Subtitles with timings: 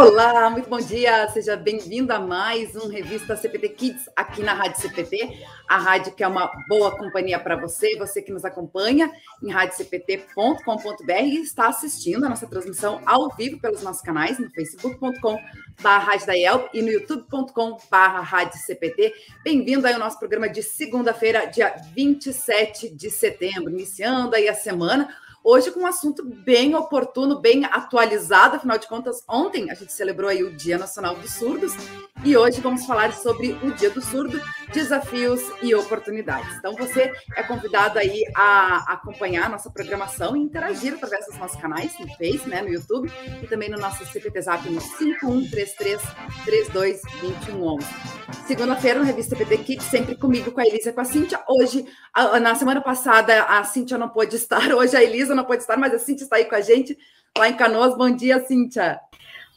[0.00, 4.80] Olá, muito bom dia, seja bem-vindo a mais um Revista CPT Kids aqui na Rádio
[4.80, 9.12] CPT, a rádio que é uma boa companhia para você, você que nos acompanha
[9.42, 15.38] em radiocpt.com.br e está assistindo a nossa transmissão ao vivo pelos nossos canais no facebook.com.br
[16.72, 19.12] e no youtube.com.br CPT.
[19.44, 25.14] Bem-vindo aí ao nosso programa de segunda-feira, dia 27 de setembro, iniciando aí a semana
[25.42, 30.28] Hoje com um assunto bem oportuno, bem atualizado, afinal de contas, ontem a gente celebrou
[30.28, 31.72] aí o Dia Nacional dos Surdos
[32.22, 34.38] e hoje vamos falar sobre o Dia do Surdo,
[34.70, 36.54] desafios e oportunidades.
[36.58, 41.58] Então você é convidado aí a acompanhar a nossa programação e interagir através dos nossos
[41.58, 43.10] canais no Face, né, no YouTube
[43.42, 46.02] e também no nosso CPT Zap no 5133
[46.44, 48.20] 322111.
[48.46, 51.40] Segunda-feira, no Revista CPT Kids, sempre comigo, com a Elisa e com a Cíntia.
[51.48, 51.86] Hoje,
[52.42, 55.94] na semana passada, a Cíntia não pôde estar, hoje a Elisa não pode estar, mas
[55.94, 56.96] a Cíntia está aí com a gente
[57.36, 57.96] lá em Canoas.
[57.96, 59.00] Bom dia, Cíntia.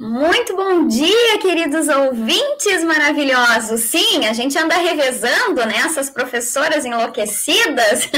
[0.03, 3.79] Muito bom dia, queridos ouvintes maravilhosos.
[3.83, 5.75] Sim, a gente anda revezando, né?
[5.77, 8.09] Essas professoras enlouquecidas.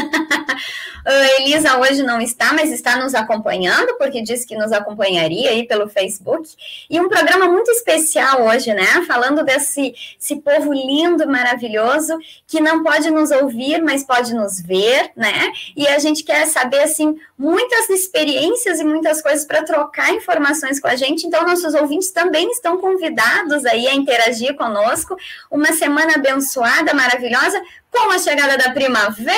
[1.06, 5.68] a Elisa hoje não está, mas está nos acompanhando, porque disse que nos acompanharia aí
[5.68, 6.50] pelo Facebook.
[6.90, 9.04] E um programa muito especial hoje, né?
[9.08, 15.12] Falando desse esse povo lindo, maravilhoso, que não pode nos ouvir, mas pode nos ver,
[15.16, 15.54] né?
[15.78, 20.88] E a gente quer saber, assim, muitas experiências e muitas coisas para trocar informações com
[20.88, 21.28] a gente.
[21.28, 25.16] Então, nossos ouvintes também estão convidados aí a interagir conosco.
[25.52, 29.36] Uma semana abençoada, maravilhosa, com a chegada da primavera.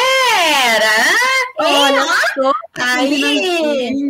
[1.59, 2.05] Olha
[2.79, 4.01] aí,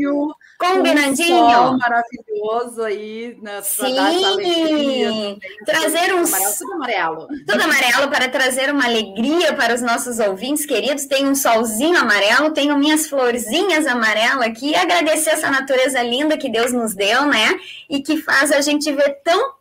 [0.57, 1.71] combinandinho.
[1.71, 7.27] Um maravilhoso aí, né, Sim, alegria, trazer um amarelo, tudo amarelo.
[7.47, 11.05] Tudo amarelo para trazer uma alegria para os nossos ouvintes queridos.
[11.05, 14.75] Tem um solzinho amarelo, tenho minhas florzinhas amarelas aqui.
[14.75, 17.59] Agradecer essa natureza linda que Deus nos deu, né?
[17.89, 19.56] E que faz a gente ver tão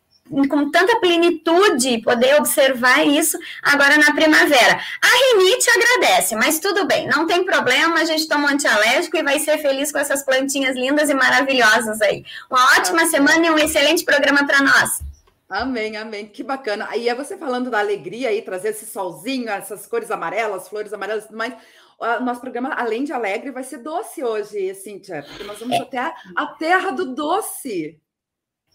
[0.49, 4.81] com tanta plenitude poder observar isso agora na primavera.
[5.03, 9.23] A rinite agradece, mas tudo bem, não tem problema, a gente toma um antialérgico e
[9.23, 12.25] vai ser feliz com essas plantinhas lindas e maravilhosas aí.
[12.51, 15.01] Uma ótima ah, semana e um excelente programa para nós.
[15.49, 16.89] Amém, amém, que bacana.
[16.91, 21.25] Aí é você falando da alegria aí, trazer esse solzinho, essas cores amarelas, flores amarelas
[21.25, 21.55] e tudo mais.
[21.99, 25.81] O nosso programa, além de alegre, vai ser doce hoje, Cíntia, porque nós vamos é.
[25.81, 27.99] até a terra do doce.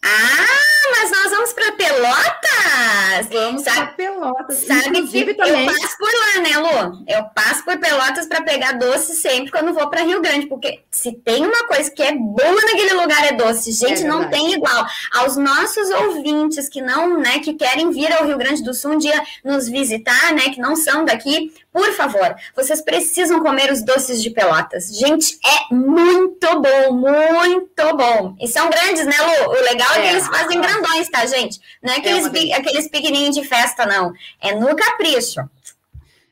[0.04, 3.28] Ah, mas nós vamos para Pelotas?
[3.32, 4.58] Vamos para Pelotas.
[4.58, 5.68] Sabe Inclusive, que também.
[5.68, 7.06] eu passo por lá, né, Lu?
[7.08, 11.14] Eu passo por Pelotas para pegar doce sempre quando vou para Rio Grande, porque se
[11.14, 13.72] tem uma coisa que é boa naquele lugar é doce.
[13.72, 14.86] Gente, é não tem igual.
[15.14, 18.98] Aos nossos ouvintes que não, né, que querem vir ao Rio Grande do Sul um
[18.98, 24.22] dia nos visitar, né, que não são daqui, por favor, vocês precisam comer os doces
[24.22, 24.90] de Pelotas.
[24.98, 28.36] Gente, é muito bom, muito bom.
[28.42, 29.52] E são grandes, né, Lu?
[29.52, 31.60] O legal é, é que eles fazem grandões, tá, gente?
[31.82, 34.14] Não é aqueles, é aqueles pequenininhos de festa, não.
[34.42, 35.42] É no capricho.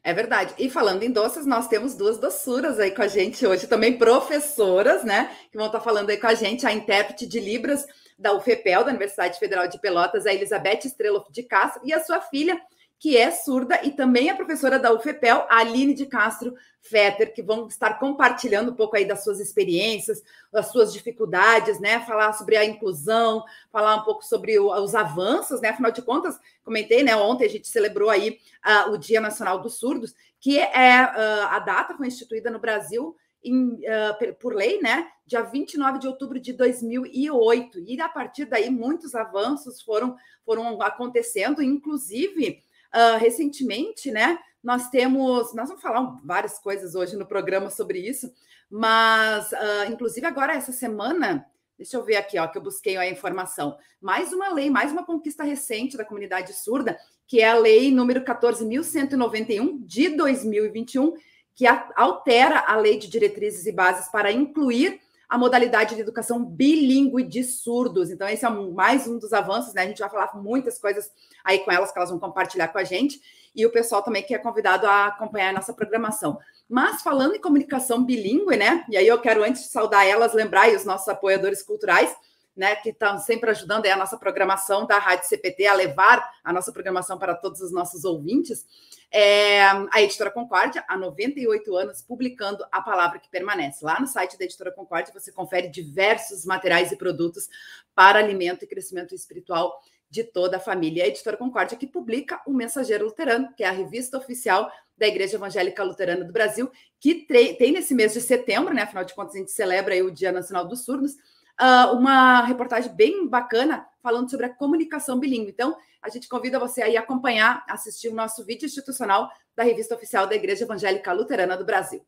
[0.03, 0.53] É verdade.
[0.57, 5.03] E falando em doces, nós temos duas doçuras aí com a gente hoje, também professoras,
[5.03, 5.29] né?
[5.51, 7.85] Que vão estar falando aí com a gente, a intérprete de Libras
[8.17, 12.21] da UFPEL, da Universidade Federal de Pelotas, a Elizabeth Estrela de Castro, e a sua
[12.21, 12.59] filha,
[12.99, 17.41] que é surda e também é professora da UFPEL, a Aline de Castro Fetter, que
[17.41, 20.21] vão estar compartilhando um pouco aí das suas experiências,
[20.51, 22.01] das suas dificuldades, né?
[22.01, 25.69] Falar sobre a inclusão, falar um pouco sobre o, os avanços, né?
[25.69, 27.15] Afinal de contas, comentei, né?
[27.15, 31.59] Ontem a gente celebrou aí uh, o Dia Nacional dos Surdos, que é uh, a
[31.59, 36.51] data foi instituída no Brasil em, uh, por lei, né, dia 29 de outubro de
[36.51, 37.79] 2008.
[37.79, 42.61] E a partir daí, muitos avanços foram, foram acontecendo, inclusive
[42.93, 44.39] Uh, recentemente, né?
[44.63, 48.31] Nós temos, nós vamos falar várias coisas hoje no programa sobre isso,
[48.69, 51.45] mas uh, inclusive agora essa semana,
[51.77, 53.77] deixa eu ver aqui, ó, que eu busquei a informação.
[54.01, 58.21] Mais uma lei, mais uma conquista recente da comunidade surda, que é a lei número
[58.21, 61.13] 14.191 de 2021,
[61.55, 67.23] que altera a lei de diretrizes e bases para incluir a modalidade de educação bilíngue
[67.23, 68.09] de surdos.
[68.09, 69.83] Então, esse é mais um dos avanços, né?
[69.83, 71.11] A gente vai falar muitas coisas
[71.43, 73.21] aí com elas que elas vão compartilhar com a gente.
[73.55, 76.39] E o pessoal também que é convidado a acompanhar a nossa programação.
[76.67, 78.83] Mas falando em comunicação bilíngue, né?
[78.89, 82.15] E aí eu quero, antes de saudar elas, lembrar os nossos apoiadores culturais,
[82.59, 86.73] né, que estão sempre ajudando a nossa programação da Rádio CPT a levar a nossa
[86.73, 88.65] programação para todos os nossos ouvintes.
[89.09, 93.85] É, a Editora Concórdia, há 98 anos, publicando a palavra que permanece.
[93.85, 97.47] Lá no site da Editora Concórdia você confere diversos materiais e produtos
[97.95, 101.05] para alimento e crescimento espiritual de toda a família.
[101.05, 105.37] A Editora Concórdia que publica o Mensageiro Luterano, que é a revista oficial da Igreja
[105.37, 106.69] Evangélica Luterana do Brasil,
[106.99, 107.25] que
[107.57, 108.81] tem nesse mês de setembro, né?
[108.81, 111.15] Afinal de contas, a gente celebra o Dia Nacional dos Surdos
[111.59, 115.51] uh, uma reportagem bem bacana falando sobre a comunicação bilíngue.
[115.51, 119.95] Então, a gente convida você aí a acompanhar, assistir o nosso vídeo institucional da revista
[119.95, 122.01] oficial da Igreja Evangélica Luterana do Brasil.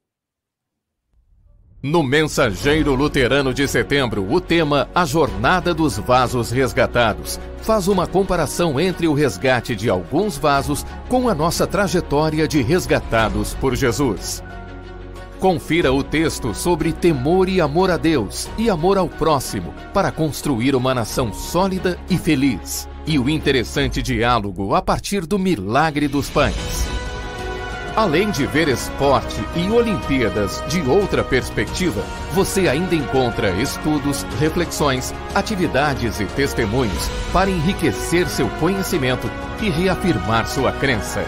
[1.83, 8.79] No Mensageiro Luterano de Setembro, o tema A Jornada dos Vasos Resgatados faz uma comparação
[8.79, 14.43] entre o resgate de alguns vasos com a nossa trajetória de resgatados por Jesus.
[15.41, 20.75] Confira o texto sobre temor e amor a Deus e amor ao próximo para construir
[20.75, 22.87] uma nação sólida e feliz.
[23.07, 26.53] E o interessante diálogo a partir do milagre dos pães.
[27.95, 32.03] Além de ver esporte e Olimpíadas de outra perspectiva,
[32.33, 39.27] você ainda encontra estudos, reflexões, atividades e testemunhos para enriquecer seu conhecimento
[39.59, 41.25] e reafirmar sua crença.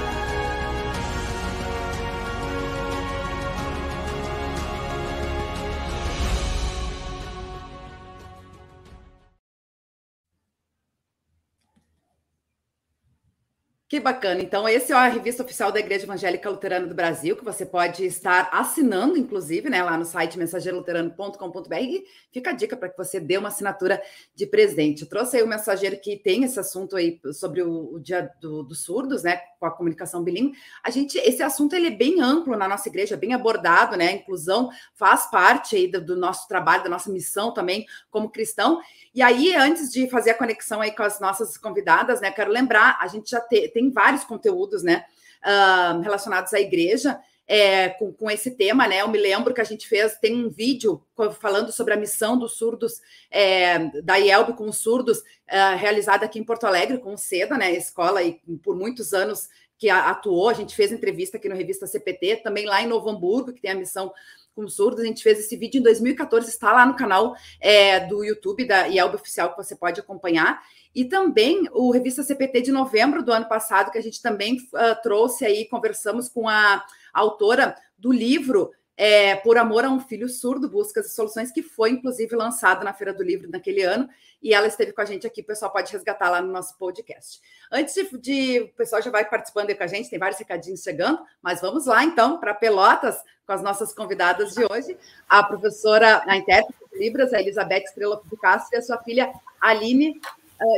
[13.93, 14.41] Que bacana.
[14.41, 18.03] Então, esse é a revista oficial da Igreja Evangélica Luterana do Brasil, que você pode
[18.03, 22.03] estar assinando, inclusive, né, lá no site mensageiroluterano.com.br.
[22.31, 24.01] Fica a dica para que você dê uma assinatura
[24.33, 25.03] de presente.
[25.03, 28.63] Eu trouxe aí o mensageiro que tem esse assunto aí sobre o, o dia do,
[28.63, 30.57] dos surdos, né, com a comunicação bilíngue.
[30.83, 34.07] A gente, esse assunto ele é bem amplo na nossa igreja, bem abordado, né?
[34.07, 38.81] A inclusão faz parte aí do, do nosso trabalho, da nossa missão também como cristão.
[39.15, 42.97] E aí, antes de fazer a conexão aí com as nossas convidadas, né, quero lembrar,
[42.99, 45.06] a gente já te, tem vários conteúdos, né,
[45.44, 49.01] uh, relacionados à igreja, é, com, com, esse tema, né?
[49.01, 51.03] Eu me lembro que a gente fez, tem um vídeo
[51.39, 56.39] falando sobre a missão dos surdos, é, da IELB com os surdos, é, realizada aqui
[56.39, 57.74] em Porto Alegre, com o SEDA, né?
[57.74, 62.38] Escola, e por muitos anos que atuou, a gente fez entrevista aqui no Revista CPT,
[62.38, 64.13] também lá em Novo Hamburgo, que tem a missão
[64.56, 65.03] com surdos.
[65.03, 68.88] A gente fez esse vídeo em 2014, está lá no canal é, do YouTube da
[68.88, 70.62] IELB Oficial, que você pode acompanhar.
[70.93, 75.01] E também o Revista CPT de novembro do ano passado, que a gente também uh,
[75.01, 80.69] trouxe aí, conversamos com a, autora do livro é, Por Amor a um Filho Surdo,
[80.69, 84.07] Buscas e Soluções, que foi, inclusive, lançado na Feira do Livro naquele ano,
[84.41, 87.41] e ela esteve com a gente aqui, o pessoal pode resgatar lá no nosso podcast.
[87.71, 90.81] Antes de, de o pessoal já vai participando aí com a gente, tem vários recadinhos
[90.81, 94.97] chegando, mas vamos lá, então, para Pelotas, com as nossas convidadas de hoje,
[95.27, 99.33] a professora, a intérprete de Libras, a Elizabeth Estrela de Castro, e a sua filha
[99.59, 100.19] Aline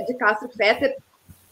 [0.05, 0.97] de Castro Fetter.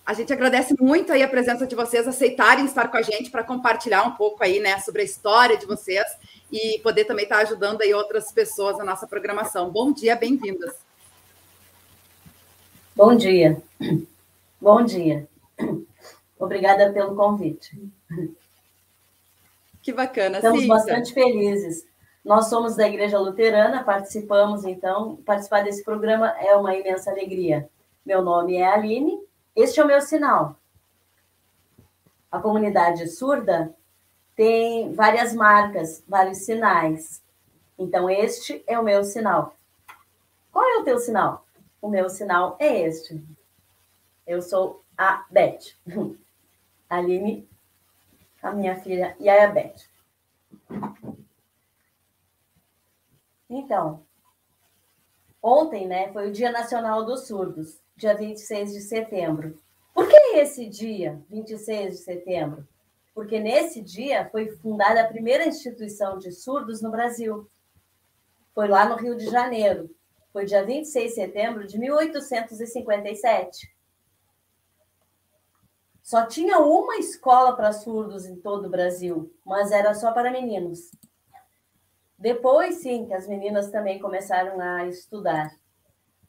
[0.05, 3.43] A gente agradece muito aí a presença de vocês, aceitarem estar com a gente para
[3.43, 6.05] compartilhar um pouco aí, né, sobre a história de vocês
[6.51, 9.71] e poder também estar ajudando aí outras pessoas na nossa programação.
[9.71, 10.75] Bom dia, bem-vindas.
[12.95, 13.61] Bom dia.
[14.61, 15.27] Bom dia.
[16.37, 17.75] Obrigada pelo convite.
[19.81, 20.37] Que bacana.
[20.37, 21.85] Estamos bastante felizes.
[22.23, 27.67] Nós somos da Igreja Luterana, participamos, então, participar desse programa é uma imensa alegria.
[28.05, 30.57] Meu nome é Aline, este é o meu sinal.
[32.29, 33.73] A comunidade surda
[34.35, 37.23] tem várias marcas, vários sinais.
[37.77, 39.55] Então, este é o meu sinal.
[40.51, 41.45] Qual é o teu sinal?
[41.81, 43.23] O meu sinal é este.
[44.27, 45.75] Eu sou a Beth.
[46.89, 47.47] Aline
[48.41, 49.87] a minha filha e a Beth.
[53.49, 54.03] Então,
[55.41, 59.59] ontem, né, foi o Dia Nacional dos Surdos, dia 26 de setembro.
[59.93, 62.67] Por que esse dia, 26 de setembro?
[63.13, 67.47] Porque nesse dia foi fundada a primeira instituição de surdos no Brasil.
[68.55, 69.89] Foi lá no Rio de Janeiro.
[70.31, 73.71] Foi dia 26 de setembro de 1857.
[76.01, 80.91] Só tinha uma escola para surdos em todo o Brasil, mas era só para meninos.
[82.17, 85.55] Depois, sim, que as meninas também começaram a estudar.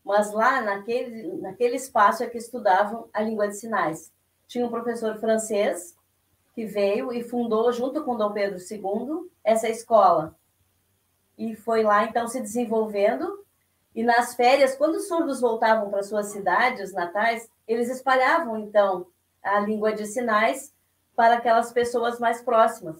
[0.04, 4.12] Mas lá, naquele, naquele espaço é que estudavam a língua de sinais.
[4.46, 5.96] Tinha um professor francês
[6.54, 10.36] que veio e fundou, junto com Dom Pedro II, essa escola.
[11.36, 13.44] E foi lá, então, se desenvolvendo.
[13.94, 19.06] E nas férias, quando os surdos voltavam para suas cidades natais, eles espalhavam, então,
[19.42, 20.72] a língua de sinais
[21.16, 22.96] para aquelas pessoas mais próximas.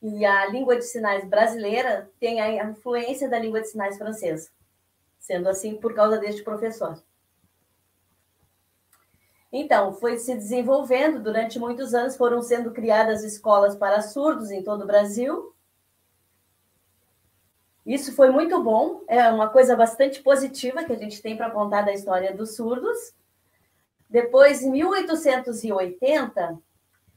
[0.00, 4.50] E a língua de sinais brasileira tem a influência da língua de sinais francesa,
[5.22, 7.00] sendo assim por causa deste professor.
[9.52, 14.82] Então, foi se desenvolvendo durante muitos anos, foram sendo criadas escolas para surdos em todo
[14.82, 15.54] o Brasil.
[17.86, 21.82] Isso foi muito bom, é uma coisa bastante positiva que a gente tem para contar
[21.82, 23.14] da história dos surdos.
[24.08, 26.58] Depois, em 1880,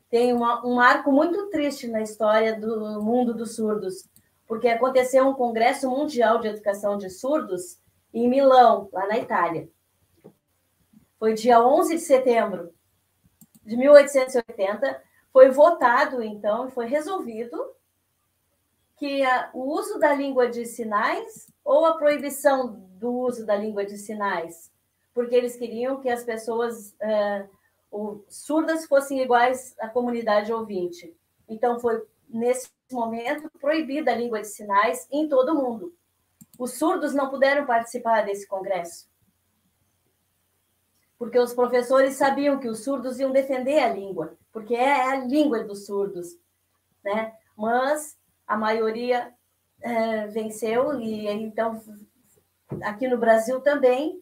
[0.09, 4.07] tem uma, um marco muito triste na história do mundo dos surdos,
[4.45, 7.79] porque aconteceu um Congresso Mundial de Educação de Surdos
[8.15, 9.69] em Milão, lá na Itália.
[11.19, 12.73] Foi dia 11 de setembro
[13.65, 15.03] de 1880,
[15.33, 17.73] foi votado, então, e foi resolvido
[18.95, 23.85] que a, o uso da língua de sinais ou a proibição do uso da língua
[23.85, 24.71] de sinais,
[25.13, 27.49] porque eles queriam que as pessoas uh,
[27.91, 31.13] o, surdas fossem iguais à comunidade ouvinte.
[31.49, 35.93] Então, foi nesse momento proibida a língua de sinais em todo o mundo.
[36.57, 39.09] Os surdos não puderam participar desse congresso,
[41.17, 45.63] porque os professores sabiam que os surdos iam defender a língua, porque é a língua
[45.63, 46.37] dos surdos,
[47.03, 47.33] né?
[47.57, 49.33] Mas a maioria
[49.81, 51.81] é, venceu e então
[52.81, 54.21] aqui no Brasil também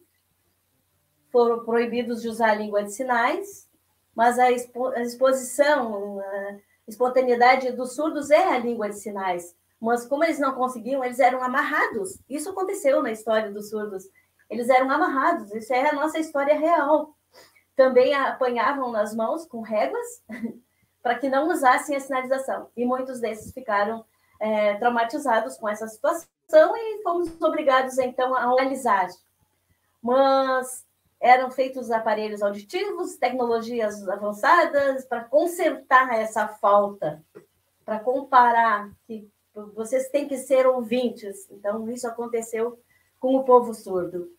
[1.30, 3.68] foram proibidos de usar a língua de sinais,
[4.14, 9.56] mas a, expo a exposição, a espontaneidade dos surdos é a língua de sinais.
[9.84, 12.18] Mas como eles não conseguiam, eles eram amarrados.
[12.26, 14.08] Isso aconteceu na história dos surdos.
[14.48, 15.52] Eles eram amarrados.
[15.52, 17.14] Isso é a nossa história real.
[17.76, 20.06] Também apanhavam nas mãos com réguas
[21.02, 22.70] para que não usassem a sinalização.
[22.74, 24.06] E muitos desses ficaram
[24.40, 29.08] é, traumatizados com essa situação e fomos obrigados, então, a analisar.
[30.00, 30.86] Mas
[31.20, 37.22] eram feitos aparelhos auditivos, tecnologias avançadas para consertar essa falta,
[37.84, 41.48] para comparar que vocês têm que ser ouvintes.
[41.50, 42.78] Então, isso aconteceu
[43.20, 44.30] com o povo surdo.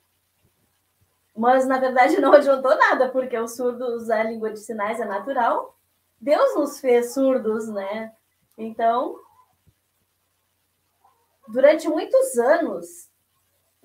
[1.36, 5.06] Mas, na verdade, não adiantou nada, porque o surdo usar a língua de sinais é
[5.06, 5.78] natural.
[6.20, 8.14] Deus nos fez surdos, né?
[8.58, 9.20] Então,
[11.48, 13.10] durante muitos anos,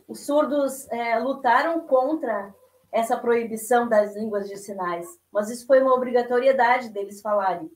[0.06, 2.54] os surdos é, lutaram contra
[2.92, 7.70] essa proibição das línguas de sinais, mas isso foi uma obrigatoriedade deles falarem.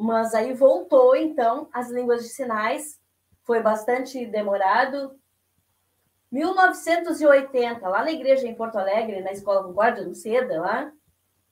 [0.00, 2.98] Mas aí voltou, então, as línguas de sinais,
[3.42, 5.14] foi bastante demorado.
[6.32, 10.90] 1980, lá na igreja em Porto Alegre, na Escola Concórdia, no Seda, lá,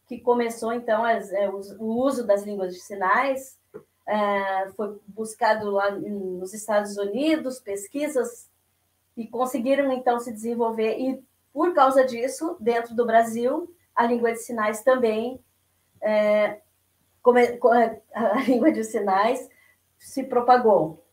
[0.06, 3.58] que começou, então, as, é, o uso das línguas de sinais,
[4.06, 8.48] é, foi buscado lá nos Estados Unidos, pesquisas,
[9.14, 10.98] e conseguiram então se desenvolver.
[10.98, 15.38] E por causa disso, dentro do Brasil, a língua de sinais também,
[16.00, 16.62] é,
[17.58, 19.48] come, a língua de sinais
[19.98, 21.04] se propagou.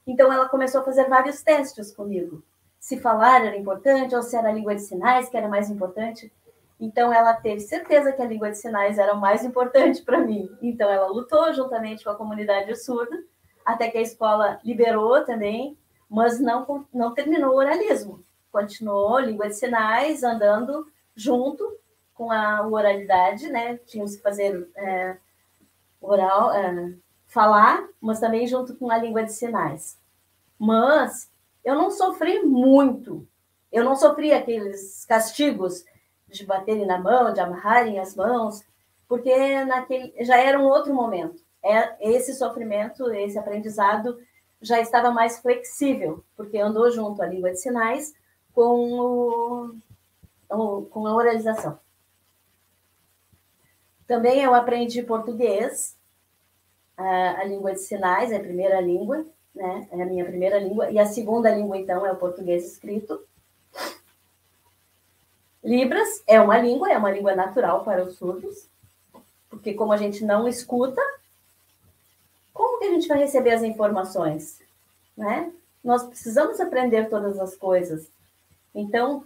[0.06, 2.42] Então ela começou a fazer vários testes comigo.
[2.78, 6.32] Se falar era importante ou se era a língua de sinais que era mais importante.
[6.78, 10.50] Então ela teve certeza que a língua de sinais era o mais importante para mim.
[10.60, 13.22] Então ela lutou juntamente com a comunidade surda,
[13.64, 15.78] até que a escola liberou também,
[16.10, 18.22] mas não, não terminou o oralismo
[18.54, 21.76] continuou língua de sinais andando junto
[22.14, 23.78] com a oralidade, né?
[23.78, 25.16] Tínhamos que fazer é,
[26.00, 26.92] oral, é,
[27.34, 29.98] falar, mas também junto com a língua de sinais.
[30.56, 31.28] Mas
[31.64, 33.26] eu não sofri muito.
[33.72, 35.84] Eu não sofri aqueles castigos
[36.28, 38.62] de baterem na mão, de amarrarem as mãos,
[39.08, 41.42] porque naquele já era um outro momento.
[41.62, 44.18] É esse sofrimento, esse aprendizado
[44.62, 48.14] já estava mais flexível, porque andou junto a língua de sinais
[48.54, 49.74] com,
[50.48, 51.78] o, com a oralização.
[54.06, 55.96] Também eu aprendi português,
[56.96, 59.24] a, a língua de sinais, é a primeira língua,
[59.54, 59.88] né?
[59.90, 63.20] É a minha primeira língua, e a segunda língua, então, é o português escrito.
[65.62, 68.68] Libras é uma língua, é uma língua natural para os surdos,
[69.48, 71.00] porque como a gente não escuta,
[72.52, 74.60] como que a gente vai receber as informações?
[75.16, 75.50] Né?
[75.82, 78.08] Nós precisamos aprender todas as coisas.
[78.74, 79.24] Então,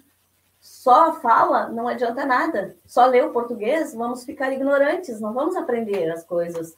[0.61, 2.77] só fala não adianta nada.
[2.87, 6.77] Só ler o português, vamos ficar ignorantes, não vamos aprender as coisas.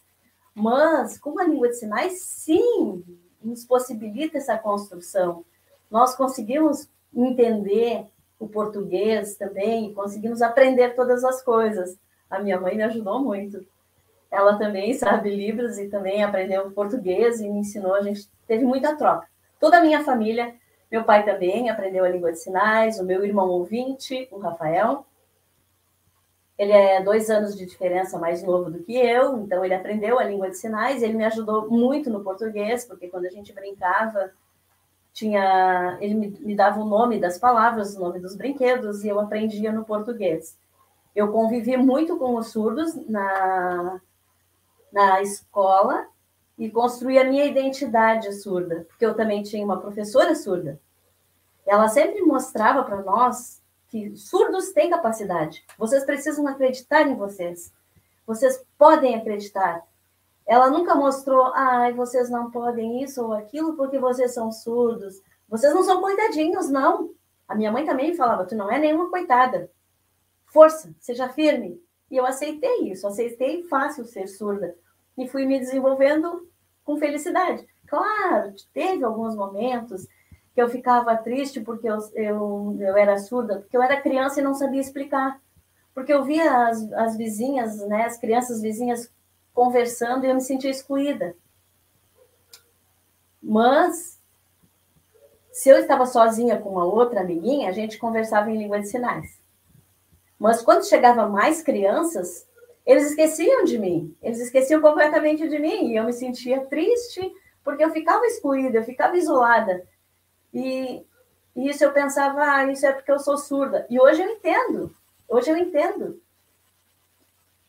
[0.54, 3.04] Mas, com a língua de sinais, sim,
[3.42, 5.44] nos possibilita essa construção.
[5.90, 8.06] Nós conseguimos entender
[8.38, 11.98] o português também, conseguimos aprender todas as coisas.
[12.28, 13.64] A minha mãe me ajudou muito.
[14.30, 17.94] Ela também sabe Libras e também aprendeu português e me ensinou.
[17.94, 19.26] A gente teve muita troca.
[19.58, 20.54] Toda a minha família,
[20.90, 25.04] meu pai também aprendeu a língua de sinais, o meu irmão ouvinte, o Rafael,
[26.60, 30.24] ele é dois anos de diferença mais novo do que eu, então ele aprendeu a
[30.24, 31.02] língua de sinais.
[31.02, 34.30] Ele me ajudou muito no português, porque quando a gente brincava,
[35.10, 39.18] tinha ele me, me dava o nome das palavras, o nome dos brinquedos, e eu
[39.18, 40.58] aprendia no português.
[41.16, 43.98] Eu convivi muito com os surdos na,
[44.92, 46.08] na escola
[46.58, 50.78] e construí a minha identidade surda, porque eu também tinha uma professora surda.
[51.66, 53.59] Ela sempre mostrava para nós
[53.90, 55.64] que surdos têm capacidade.
[55.76, 57.72] Vocês precisam acreditar em vocês.
[58.24, 59.84] Vocês podem acreditar.
[60.46, 65.20] Ela nunca mostrou, ai, vocês não podem isso ou aquilo porque vocês são surdos.
[65.48, 67.10] Vocês não são coitadinhos, não.
[67.48, 69.70] A minha mãe também falava, tu não é nenhuma coitada.
[70.46, 71.82] Força, seja firme.
[72.08, 74.76] E eu aceitei isso, aceitei fácil ser surda.
[75.18, 76.48] E fui me desenvolvendo
[76.84, 77.66] com felicidade.
[77.86, 80.06] Claro, teve alguns momentos
[80.54, 84.44] que eu ficava triste porque eu, eu, eu era surda, porque eu era criança e
[84.44, 85.40] não sabia explicar.
[85.94, 89.12] Porque eu via as, as vizinhas, né, as crianças vizinhas
[89.52, 91.36] conversando e eu me sentia excluída.
[93.42, 94.20] Mas,
[95.50, 99.40] se eu estava sozinha com uma outra amiguinha, a gente conversava em língua de sinais.
[100.38, 102.46] Mas quando chegava mais crianças,
[102.86, 107.20] eles esqueciam de mim, eles esqueciam completamente de mim, e eu me sentia triste
[107.62, 109.86] porque eu ficava excluída, eu ficava isolada.
[110.52, 111.04] E,
[111.56, 113.86] e isso eu pensava, ah, isso é porque eu sou surda.
[113.88, 114.94] E hoje eu entendo.
[115.28, 116.20] Hoje eu entendo.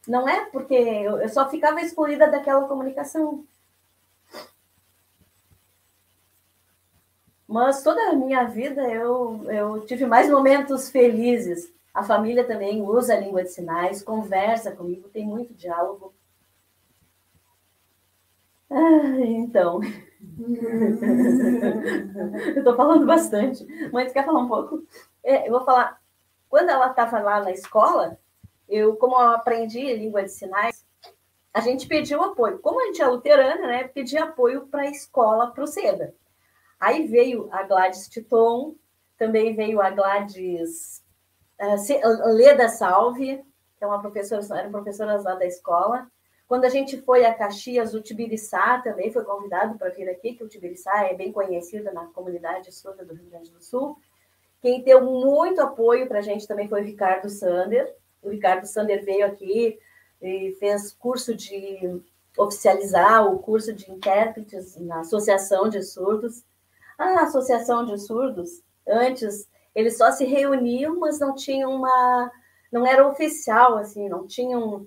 [0.08, 3.46] Não é porque eu, eu só ficava excluída daquela comunicação.
[7.48, 11.72] Mas toda a minha vida eu, eu tive mais momentos felizes.
[11.94, 16.13] A família também usa a língua de sinais, conversa comigo, tem muito diálogo.
[18.71, 19.81] Ah, então.
[22.55, 23.65] eu estou falando bastante.
[23.91, 24.84] Mãe, você quer falar um pouco?
[25.23, 25.99] É, eu vou falar.
[26.49, 28.17] Quando ela estava lá na escola,
[28.67, 30.86] eu, como eu aprendi língua de sinais,
[31.53, 32.60] a gente pediu apoio.
[32.60, 33.84] Como a gente é luterana, né?
[33.84, 36.15] Pedi apoio para a escola, para o SEDA.
[36.79, 38.75] Aí veio a Gladys Titon,
[39.17, 41.03] também veio a Gladys
[41.60, 43.43] uh, Leda Salve,
[43.77, 46.10] que é uma professora, eram professoras lá da escola.
[46.51, 50.43] Quando a gente foi a Caxias, o Tibiriçá também foi convidado para vir aqui, que
[50.43, 53.97] o Tibiriçá é bem conhecido na comunidade surda do Rio Grande do Sul.
[54.61, 57.95] Quem deu muito apoio para a gente também foi o Ricardo Sander.
[58.21, 59.79] O Ricardo Sander veio aqui
[60.21, 62.01] e fez curso de
[62.37, 66.43] oficializar o curso de intérpretes na Associação de Surdos.
[66.97, 72.29] A Associação de Surdos, antes, eles só se reuniam, mas não tinham uma.
[72.69, 74.85] não era oficial, assim, não tinham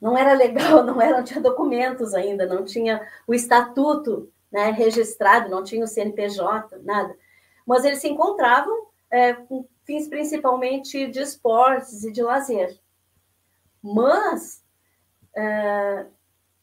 [0.00, 5.50] não era legal, não, era, não tinha documentos ainda, não tinha o estatuto né, registrado,
[5.50, 7.16] não tinha o CNPJ, nada.
[7.66, 12.78] Mas eles se encontravam é, com fins principalmente de esportes e de lazer.
[13.82, 14.62] Mas
[15.36, 16.06] é,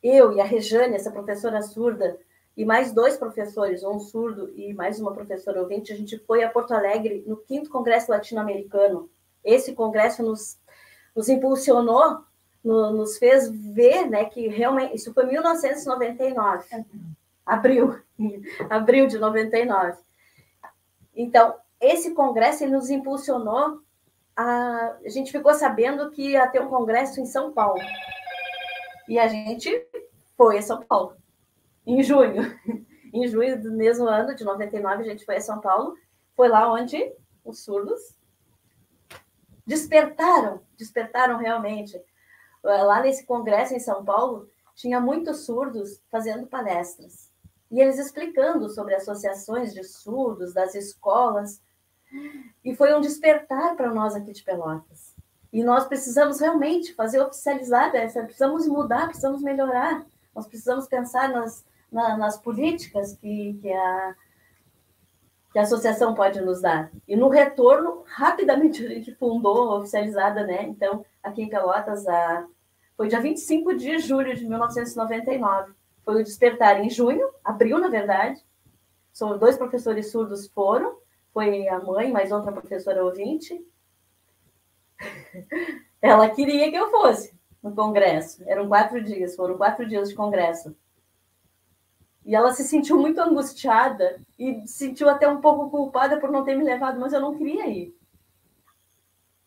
[0.03, 2.19] eu e a Rejane, essa professora surda,
[2.57, 6.49] e mais dois professores, um surdo e mais uma professora ouvinte, a gente foi a
[6.49, 9.09] Porto Alegre no quinto Congresso Latino-Americano.
[9.43, 10.57] Esse congresso nos,
[11.13, 12.23] nos impulsionou
[12.65, 14.95] no, nos fez ver né, que realmente.
[14.95, 16.65] Isso foi 1999,
[17.45, 17.99] abril,
[18.67, 19.95] abril de 99.
[21.15, 23.80] Então, esse congresso ele nos impulsionou.
[24.36, 27.80] A, a gente ficou sabendo que ia ter um congresso em São Paulo.
[29.08, 29.88] E a gente
[30.36, 31.15] foi a São Paulo,
[31.86, 32.43] em junho.
[33.13, 35.95] Em junho do mesmo ano, de 99, a gente foi a São Paulo.
[36.36, 37.13] Foi lá onde
[37.45, 38.13] os surdos
[39.65, 41.97] despertaram, despertaram realmente
[42.65, 47.32] lá nesse congresso em São Paulo, tinha muitos surdos fazendo palestras.
[47.71, 51.62] E eles explicando sobre associações de surdos, das escolas.
[52.63, 55.15] E foi um despertar para nós aqui de Pelotas.
[55.51, 60.06] E nós precisamos realmente fazer oficializar essa, precisamos mudar, precisamos melhorar.
[60.36, 64.15] Nós precisamos pensar nas, na, nas políticas que, que, a,
[65.54, 66.91] que a associação pode nos dar.
[67.08, 70.63] E no retorno, rapidamente a gente fundou, oficializada, né?
[70.63, 72.45] Então, aqui em Pelotas, a,
[72.95, 75.73] foi dia 25 de julho de 1999.
[76.03, 78.43] Foi o despertar em junho, abril, na verdade.
[79.12, 80.97] São dois professores surdos foram,
[81.34, 83.65] foi a mãe, mais outra professora ouvinte.
[86.01, 88.43] Ela queria que eu fosse no congresso.
[88.47, 90.75] Eram quatro dias, foram quatro dias de congresso.
[92.23, 96.43] E ela se sentiu muito angustiada e se sentiu até um pouco culpada por não
[96.43, 97.95] ter me levado, mas eu não queria ir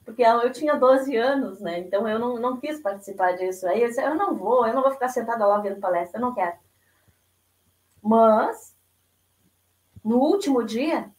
[0.08, 1.80] porque eu tinha 12 anos, né?
[1.80, 3.68] Então eu não, não quis participar disso.
[3.68, 6.22] Aí eu disse, eu não vou, eu não vou ficar sentada lá vendo palestra, eu
[6.22, 6.56] não quero.
[8.02, 8.74] Mas,
[10.02, 11.10] no último dia,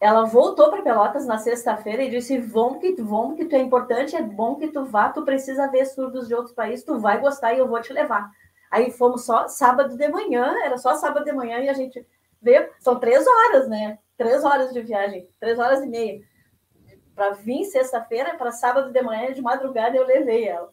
[0.00, 4.16] ela voltou para Pelotas na sexta-feira e disse: Vamos que, vamos que tu é importante,
[4.16, 7.52] é bom que tu vá, tu precisa ver surdos de outros países, tu vai gostar
[7.52, 8.30] e eu vou te levar.
[8.70, 12.06] Aí fomos só sábado de manhã, era só sábado de manhã e a gente
[12.40, 12.66] veio.
[12.80, 13.98] São três horas, né?
[14.16, 16.22] Três horas de viagem, três horas e meia
[17.16, 20.70] para vir sexta-feira, para sábado de manhã, de madrugada, eu levei ela.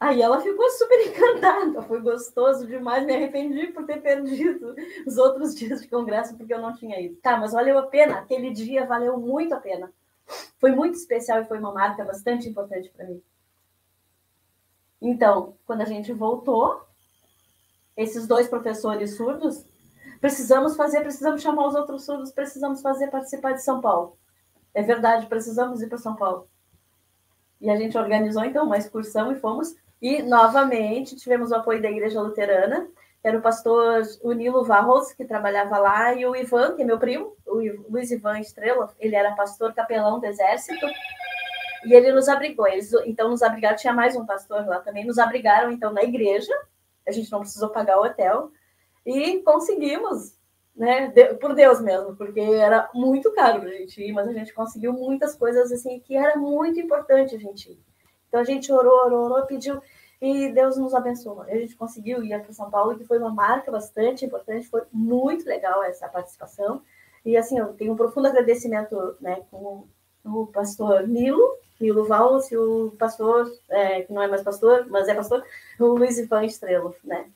[0.00, 4.74] Aí ela ficou super encantada, foi gostoso demais, me arrependi por ter perdido
[5.06, 7.16] os outros dias de congresso porque eu não tinha ido.
[7.16, 9.92] Tá, mas valeu a pena, aquele dia valeu muito a pena.
[10.58, 13.22] Foi muito especial e foi uma marca bastante importante para mim.
[15.00, 16.86] Então, quando a gente voltou,
[17.96, 19.64] esses dois professores surdos
[20.20, 24.16] Precisamos fazer, precisamos chamar os outros surdos, precisamos fazer participar de São Paulo.
[24.74, 26.48] É verdade, precisamos ir para São Paulo.
[27.60, 29.74] E a gente organizou então uma excursão e fomos.
[30.00, 32.86] E novamente tivemos o apoio da Igreja Luterana,
[33.22, 36.84] que era o pastor o Nilo Varros, que trabalhava lá, e o Ivan, que é
[36.84, 37.56] meu primo, o
[37.90, 40.86] Luiz Ivan Estrela, ele era pastor capelão do Exército,
[41.84, 42.66] e ele nos abrigou.
[42.68, 46.52] Eles, então, nos abrigaram, tinha mais um pastor lá também, nos abrigaram então na igreja,
[47.06, 48.50] a gente não precisou pagar o hotel,
[49.06, 50.34] e conseguimos,
[50.74, 51.08] né?
[51.40, 55.36] por Deus mesmo, porque era muito caro a gente ir, mas a gente conseguiu muitas
[55.36, 57.80] coisas assim que era muito importante a gente ir.
[58.28, 59.80] Então a gente orou, orou, orou, pediu
[60.20, 61.42] e Deus nos abençoou.
[61.42, 65.46] A gente conseguiu ir para São Paulo, que foi uma marca bastante importante, foi muito
[65.46, 66.82] legal essa participação.
[67.24, 69.84] E assim, eu tenho um profundo agradecimento né, com
[70.24, 75.06] o pastor Nilo, Nilo Valls, e o pastor, é, que não é mais pastor, mas
[75.08, 75.44] é pastor,
[75.78, 77.30] o Luiz Ivan Estrela, né?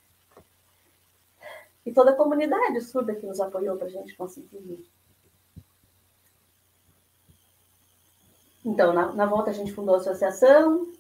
[1.90, 4.88] E toda a comunidade surda que nos apoiou para a gente conseguir ir.
[8.64, 10.92] Então, na, na, volta a gente fundou a associação,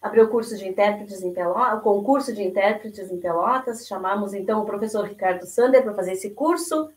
[0.00, 5.04] abriu curso de intérpretes em Pelotas, concurso de intérpretes em Pelotas, chamamos então o professor
[5.04, 6.90] Ricardo Sander para fazer esse curso.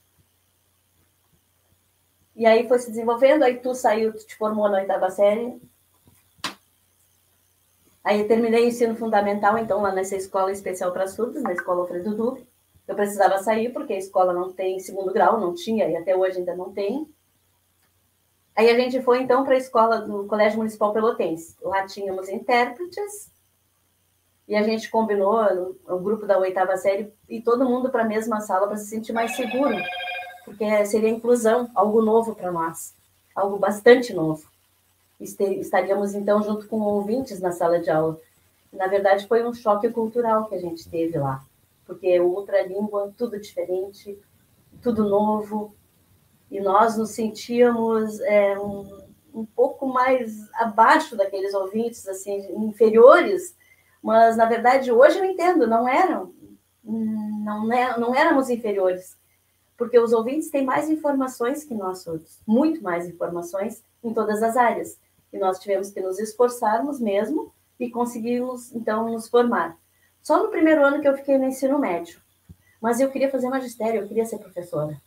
[2.35, 5.61] E aí foi se desenvolvendo, aí tu saiu, tu te formou na oitava série.
[8.01, 12.15] Aí terminei o ensino fundamental, então, lá nessa escola especial para surdos, na escola Alfredo
[12.15, 12.52] Duque.
[12.87, 16.39] Eu precisava sair porque a escola não tem segundo grau, não tinha, e até hoje
[16.39, 17.07] ainda não tem.
[18.55, 21.55] Aí a gente foi então para a escola do Colégio Municipal Pelotense.
[21.61, 23.31] Lá tínhamos intérpretes,
[24.47, 25.39] e a gente combinou
[25.87, 29.13] o grupo da oitava série e todo mundo para a mesma sala para se sentir
[29.13, 29.75] mais seguro,
[30.43, 32.93] porque seria inclusão, algo novo para nós,
[33.33, 34.45] algo bastante novo.
[35.19, 38.19] Estaríamos então junto com ouvintes na sala de aula.
[38.73, 41.41] Na verdade, foi um choque cultural que a gente teve lá
[41.85, 44.17] porque é outra língua, tudo diferente,
[44.81, 45.75] tudo novo,
[46.49, 49.01] e nós nos sentíamos é, um,
[49.33, 53.55] um pouco mais abaixo daqueles ouvintes, assim, inferiores,
[54.01, 56.33] mas na verdade hoje eu entendo, não eram,
[56.83, 59.17] não, né, não éramos inferiores,
[59.77, 64.55] porque os ouvintes têm mais informações que nós outros, muito mais informações em todas as
[64.55, 64.99] áreas,
[65.31, 69.77] e nós tivemos que nos esforçarmos mesmo e conseguimos então nos formar.
[70.23, 72.19] Só no primeiro ano que eu fiquei no ensino médio.
[72.81, 74.99] Mas eu queria fazer magistério, eu queria ser professora.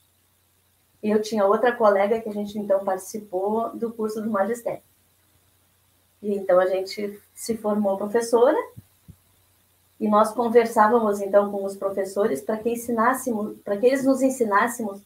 [1.03, 4.83] E eu tinha outra colega que a gente então participou do curso do magistério.
[6.23, 8.57] E então a gente se formou professora
[9.99, 15.01] e nós conversávamos então com os professores para que ensinássemos, para que eles nos ensinássemos,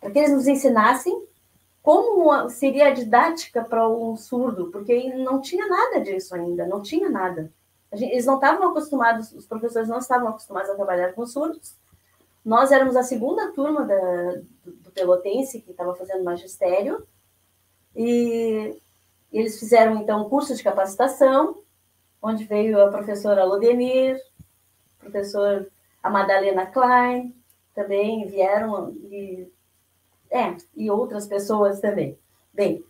[0.00, 1.26] para que eles nos ensinassem
[1.82, 7.10] como seria a didática para um surdo, porque não tinha nada disso ainda, não tinha
[7.10, 7.52] nada.
[8.02, 11.74] Eles não estavam acostumados, os professores não estavam acostumados a trabalhar com surdos.
[12.44, 14.32] Nós éramos a segunda turma da,
[14.64, 17.06] do, do Pelotense que estava fazendo magistério.
[17.96, 18.78] E,
[19.34, 21.58] eles fizeram, então, um curso de capacitação,
[22.22, 24.16] onde veio a professora Lodenir,
[24.98, 25.66] professor
[26.00, 27.34] a Madalena Klein,
[27.74, 29.50] também vieram, e,
[30.30, 32.16] é, e outras pessoas também.
[32.52, 32.84] Bem,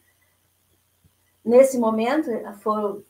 [1.44, 2.30] nesse momento,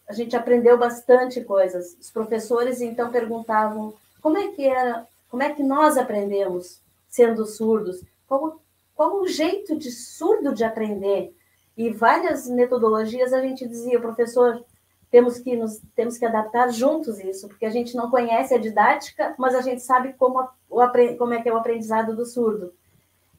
[0.09, 1.97] a gente aprendeu bastante coisas.
[2.01, 8.03] Os professores, então, perguntavam como é que era, como é que nós aprendemos sendo surdos,
[8.27, 8.61] qual,
[8.95, 11.35] qual o jeito de surdo de aprender,
[11.77, 14.65] e várias metodologias a gente dizia, professor,
[15.11, 19.35] temos que nos temos que adaptar juntos isso, porque a gente não conhece a didática,
[19.39, 20.81] mas a gente sabe como, o,
[21.19, 22.73] como é que é o aprendizado do surdo.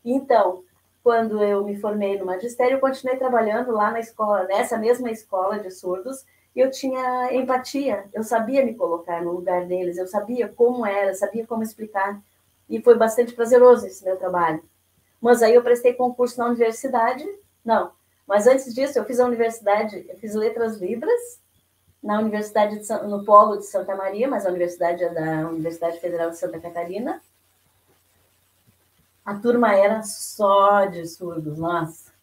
[0.04, 0.64] Então,
[1.06, 5.60] quando eu me formei no magistério, eu continuei trabalhando lá na escola, nessa mesma escola
[5.60, 10.48] de surdos, e eu tinha empatia, eu sabia me colocar no lugar deles, eu sabia
[10.48, 12.20] como era, sabia como explicar,
[12.68, 14.64] e foi bastante prazeroso esse meu trabalho.
[15.22, 17.24] Mas aí eu prestei concurso na universidade,
[17.64, 17.92] não,
[18.26, 21.40] mas antes disso, eu fiz a universidade, eu fiz letras libras
[22.02, 26.32] na Universidade de, no Polo de Santa Maria, mas a universidade é da Universidade Federal
[26.32, 27.22] de Santa Catarina.
[29.26, 32.14] A turma era só de surdos, nossa.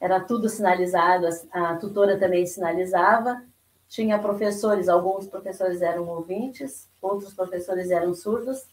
[0.00, 3.42] Era tudo sinalizado, a, tutora também sinalizava.
[3.88, 8.64] Tinha professores, alguns professores eram ouvintes, outros professores eram surdos,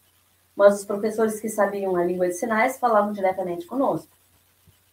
[0.55, 4.17] mas os professores que sabiam a língua de sinais falavam diretamente conosco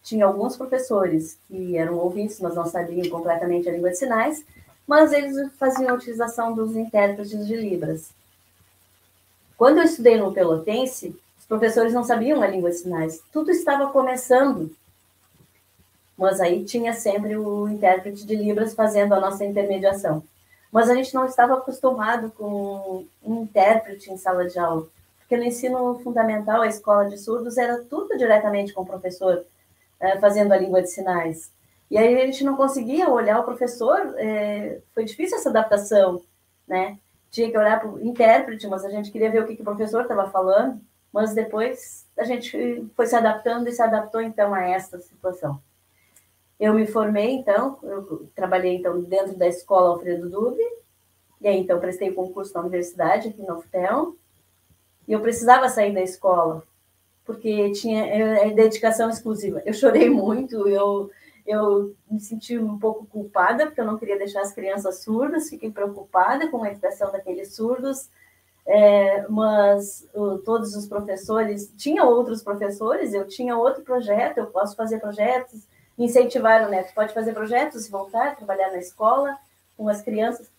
[0.05, 4.45] tinha alguns professores que eram ouvintes, mas não sabiam completamente a língua de sinais,
[4.87, 8.11] mas eles faziam a utilização dos intérpretes de Libras.
[9.57, 13.91] Quando eu estudei no Pelotense, os professores não sabiam a língua de sinais, tudo estava
[13.91, 14.75] começando.
[16.17, 20.23] Mas aí tinha sempre o intérprete de Libras fazendo a nossa intermediação.
[20.71, 24.87] Mas a gente não estava acostumado com um intérprete em sala de aula,
[25.19, 29.45] porque no ensino fundamental, a escola de surdos era tudo diretamente com o professor
[29.99, 31.51] é, fazendo a língua de sinais.
[31.91, 36.23] E aí a gente não conseguia olhar o professor, é, foi difícil essa adaptação,
[36.67, 36.97] né?
[37.29, 39.65] Tinha que olhar para o intérprete, mas a gente queria ver o que, que o
[39.65, 40.81] professor estava falando,
[41.15, 45.61] mas depois a gente foi se adaptando e se adaptou então a esta situação.
[46.59, 50.61] Eu me formei então, eu trabalhei então dentro da escola Alfredo Dube,
[51.39, 54.17] e aí então prestei concurso na universidade aqui no UFPEL,
[55.07, 56.61] e eu precisava sair da escola,
[57.23, 59.61] porque tinha é, é, dedicação exclusiva.
[59.65, 61.09] Eu chorei muito, eu,
[61.47, 65.71] eu me senti um pouco culpada, porque eu não queria deixar as crianças surdas, fiquei
[65.71, 68.09] preocupada com a educação daqueles surdos,
[68.67, 74.75] é, mas uh, todos os professores, tinha outros professores, eu tinha outro projeto, eu posso
[74.75, 79.37] fazer projetos, incentivar o neto, pode fazer projetos, voltar, trabalhar na escola
[79.77, 80.49] com as crianças.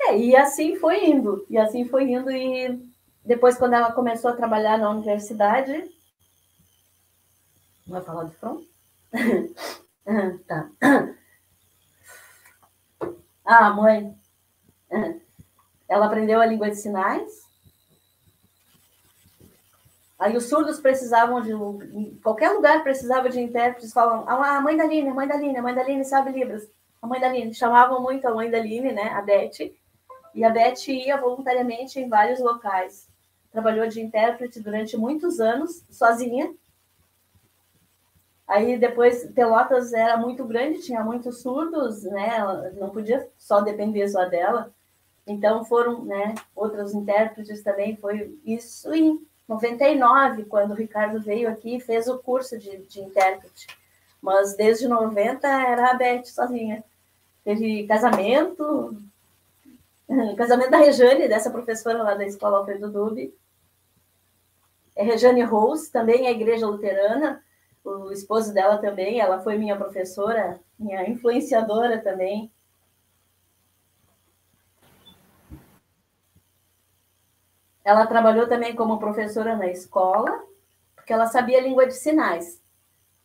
[0.00, 2.88] É, e assim foi indo, e assim foi indo, e
[3.28, 5.94] depois, quando ela começou a trabalhar na universidade.
[7.86, 8.64] Vai falar de front?
[10.48, 10.70] tá.
[13.44, 14.18] Ah, mãe.
[15.88, 17.46] Ela aprendeu a língua de sinais.
[20.18, 21.52] Aí os surdos precisavam de.
[21.52, 23.92] Em qualquer lugar precisava de intérpretes.
[23.92, 26.32] Falam, ah, a mãe da Line, a mãe da Line, a mãe da Line sabe
[26.32, 26.68] Libras.
[27.00, 27.54] A mãe da Line.
[27.54, 29.10] Chamavam muito a mãe da Line, né?
[29.10, 29.72] A Beth.
[30.34, 33.08] E a Beth ia voluntariamente em vários locais
[33.50, 36.54] trabalhou de intérprete durante muitos anos, sozinha.
[38.46, 42.36] Aí depois Pelotas era muito grande, tinha muitos surdos, né?
[42.36, 44.72] Ela não podia só depender só dela.
[45.28, 51.76] Então foram, né, outros intérpretes também, foi isso em 99, quando o Ricardo veio aqui
[51.76, 53.66] e fez o curso de, de intérprete.
[54.20, 56.82] Mas desde 90 era a Beth sozinha.
[57.44, 58.96] Teve casamento,
[60.36, 63.34] casamento da Rejane, dessa professora lá da escola Alfredo Dube.
[64.96, 67.42] É Rejane Rose, também é igreja luterana.
[67.84, 72.50] O esposo dela também, ela foi minha professora, minha influenciadora também.
[77.88, 80.44] Ela trabalhou também como professora na escola,
[80.94, 82.60] porque ela sabia língua de sinais.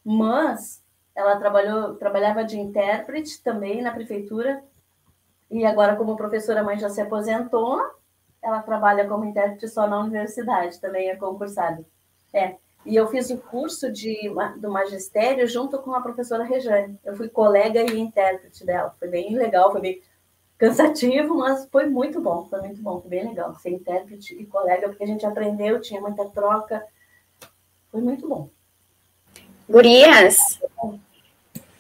[0.06, 0.82] Mas
[1.14, 4.64] ela trabalhou, trabalhava de intérprete também na prefeitura
[5.52, 7.78] e agora, como professora, mãe já se aposentou,
[8.42, 11.84] ela trabalha como intérprete só na universidade, também é concursada.
[12.34, 12.56] É.
[12.86, 16.98] E eu fiz o curso de, do magistério junto com a professora Rejane.
[17.04, 18.96] Eu fui colega e intérprete dela.
[18.98, 20.02] Foi bem legal, foi bem
[20.58, 24.88] cansativo, mas foi muito bom, foi muito bom, foi bem legal ser intérprete e colega,
[24.88, 26.84] porque a gente aprendeu, tinha muita troca.
[27.92, 28.50] Foi muito bom.
[29.70, 30.60] Gurias,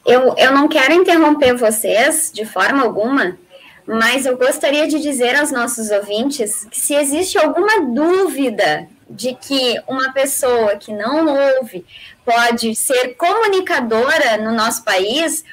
[0.05, 3.37] eu, eu não quero interromper vocês de forma alguma,
[3.85, 9.81] mas eu gostaria de dizer aos nossos ouvintes que se existe alguma dúvida de que
[9.87, 11.85] uma pessoa que não ouve
[12.25, 15.43] pode ser comunicadora no nosso país,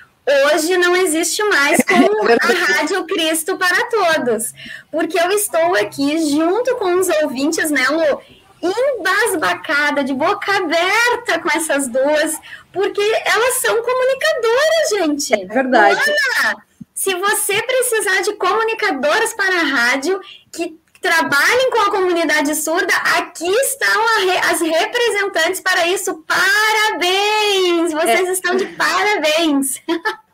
[0.47, 4.53] hoje não existe mais como é a Rádio Cristo para Todos.
[4.91, 8.21] Porque eu estou aqui junto com os ouvintes, né, Lu?
[8.63, 12.39] Embasbacada, de boca aberta com essas duas,
[12.73, 15.35] porque elas são comunicadoras, gente.
[15.35, 15.99] É verdade.
[16.43, 16.57] Ana,
[16.95, 20.21] se você precisar de comunicadoras para a rádio
[20.53, 24.05] que trabalhem com a comunidade surda, aqui estão
[24.51, 26.25] as representantes para isso.
[26.27, 27.93] Parabéns!
[27.93, 28.33] Vocês é.
[28.33, 29.81] estão de parabéns!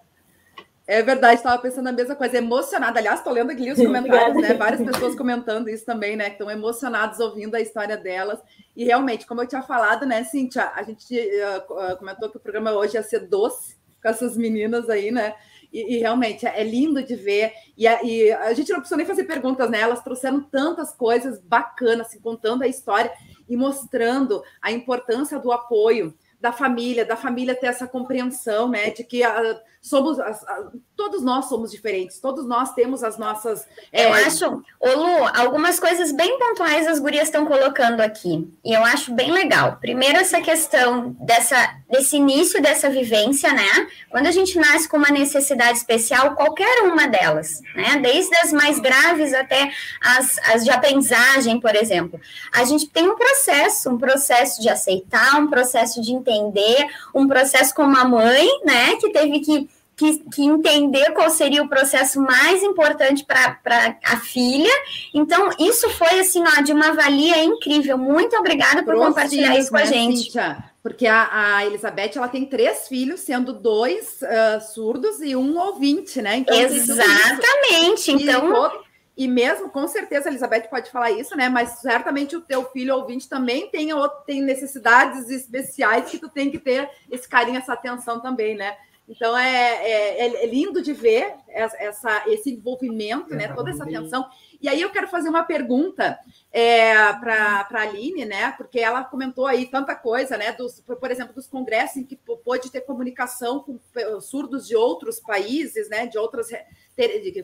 [0.88, 3.00] É verdade, estava pensando a mesma coisa, emocionada.
[3.00, 4.54] Aliás, estou lendo aqui os comentários, né?
[4.54, 6.26] Várias pessoas comentando isso também, né?
[6.26, 8.38] Que estão emocionados ouvindo a história delas.
[8.76, 12.70] E realmente, como eu tinha falado, né, Cíntia, a gente uh, comentou que o programa
[12.70, 15.34] hoje ia ser doce com essas meninas aí, né?
[15.72, 17.52] E, e, realmente é lindo de ver.
[17.76, 19.80] E a, e a, gente não precisa nem fazer perguntas, né?
[19.80, 23.12] Elas trouxeram tantas coisas bacanas, assim, contando a história
[23.48, 28.90] e mostrando a importância do apoio da família, da família ter essa compreensão, né?
[28.90, 33.66] De que a, somos a, todos nós somos diferentes, todos nós temos as nossas.
[33.92, 34.06] É...
[34.06, 38.82] Eu acho, ô Lu, algumas coisas bem pontuais as gurias estão colocando aqui, e eu
[38.84, 39.76] acho bem legal.
[39.80, 43.88] Primeiro, essa questão dessa, desse início dessa vivência, né?
[44.10, 47.98] Quando a gente nasce com uma necessidade especial, qualquer uma delas, né?
[48.02, 52.18] Desde as mais graves até as, as de aprendizagem, por exemplo.
[52.52, 57.74] A gente tem um processo, um processo de aceitar, um processo de entender, um processo
[57.74, 58.96] como a mãe, né?
[58.96, 64.70] Que teve que que, que, entender qual seria o processo mais importante para a filha.
[65.14, 67.96] Então, isso foi assim, ó, de uma valia incrível.
[67.96, 70.24] Muito obrigada por compartilhar isso com a né, gente.
[70.24, 70.64] Cíntia?
[70.82, 76.20] Porque a, a, Elizabeth ela tem três filhos, sendo dois uh, surdos e um ouvinte,
[76.20, 76.36] né?
[76.36, 78.12] Então, Exatamente.
[78.12, 78.70] Então.
[79.16, 81.48] E, e mesmo, com certeza, a Elizabeth pode falar isso, né?
[81.48, 83.88] Mas certamente o teu filho ouvinte também tem,
[84.26, 88.76] tem necessidades especiais que tu tem que ter esse carinho, essa atenção também, né?
[89.08, 93.48] Então é, é, é, lindo de ver essa, esse envolvimento, né?
[93.54, 94.28] Toda essa atenção.
[94.60, 96.18] E aí eu quero fazer uma pergunta
[96.52, 98.52] é, para a Aline, né?
[98.52, 100.52] Porque ela comentou aí tanta coisa, né?
[100.52, 103.78] Dos, por exemplo, dos congressos em que pôde ter comunicação com
[104.20, 106.06] surdos de outros países, né?
[106.06, 106.48] De outras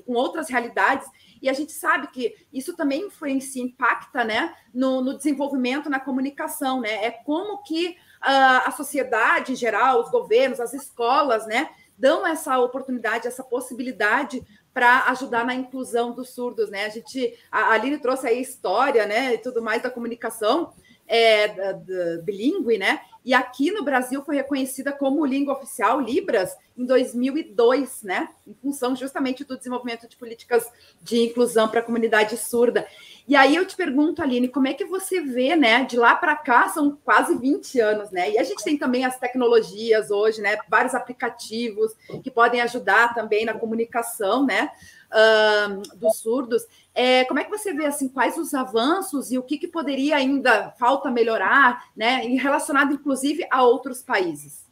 [0.04, 1.08] com outras realidades.
[1.40, 4.52] E a gente sabe que isso também influencia, impacta, né?
[4.74, 7.04] No, no desenvolvimento, na comunicação, né?
[7.04, 13.26] É como que a sociedade em geral, os governos, as escolas, né, dão essa oportunidade,
[13.26, 16.86] essa possibilidade para ajudar na inclusão dos surdos, né?
[16.86, 20.72] A gente, a Aline trouxe aí história, né, e tudo mais da comunicação
[21.06, 23.00] é, da, da, bilíngue, né?
[23.24, 28.28] E aqui no Brasil foi reconhecida como língua oficial Libras em 2002, né?
[28.46, 30.66] Em função justamente do desenvolvimento de políticas
[31.02, 32.86] de inclusão para a comunidade surda.
[33.26, 35.84] E aí eu te pergunto, Aline, como é que você vê, né?
[35.84, 38.32] De lá para cá são quase 20 anos, né?
[38.32, 40.58] E a gente tem também as tecnologias hoje, né?
[40.68, 44.70] Vários aplicativos que podem ajudar também na comunicação, né?
[45.12, 46.62] Uh, dos surdos.
[46.94, 50.16] É, como é que você vê assim quais os avanços e o que, que poderia
[50.16, 52.18] ainda falta melhorar, né?
[52.36, 54.66] Relacionado inclusive a outros países?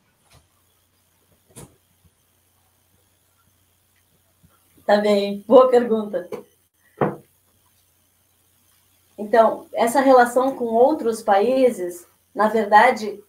[4.85, 6.29] Tá bem, boa pergunta.
[9.21, 13.23] Então, essa relação com outros países, na verdade,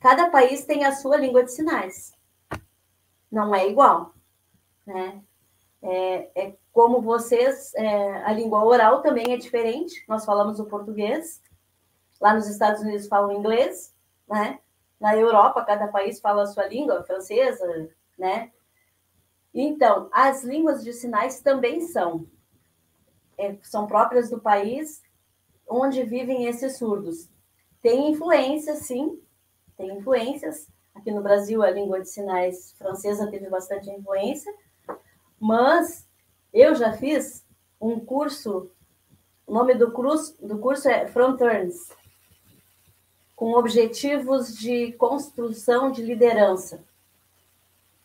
[0.00, 2.14] cada país tem a sua língua de sinais.
[3.30, 4.14] Não é igual,
[4.86, 5.20] né?
[5.82, 10.02] É, é como vocês, é, a língua oral também é diferente.
[10.08, 11.42] Nós falamos o português,
[12.18, 13.94] lá nos Estados Unidos falam inglês,
[14.26, 14.60] né?
[14.98, 18.50] Na Europa, cada país fala a sua língua, francesa, né?
[19.52, 22.26] Então, as línguas de sinais também são,
[23.36, 25.04] é, são próprias do país
[25.68, 27.28] onde vivem esses surdos.
[27.80, 29.20] Tem influência, sim,
[29.76, 30.68] tem influências.
[30.94, 34.52] Aqui no Brasil, a língua de sinais francesa teve bastante influência,
[35.40, 36.08] mas
[36.52, 37.44] eu já fiz
[37.80, 38.70] um curso,
[39.46, 41.90] o nome do curso, do curso é Fronturns,
[43.34, 46.84] com objetivos de construção de liderança.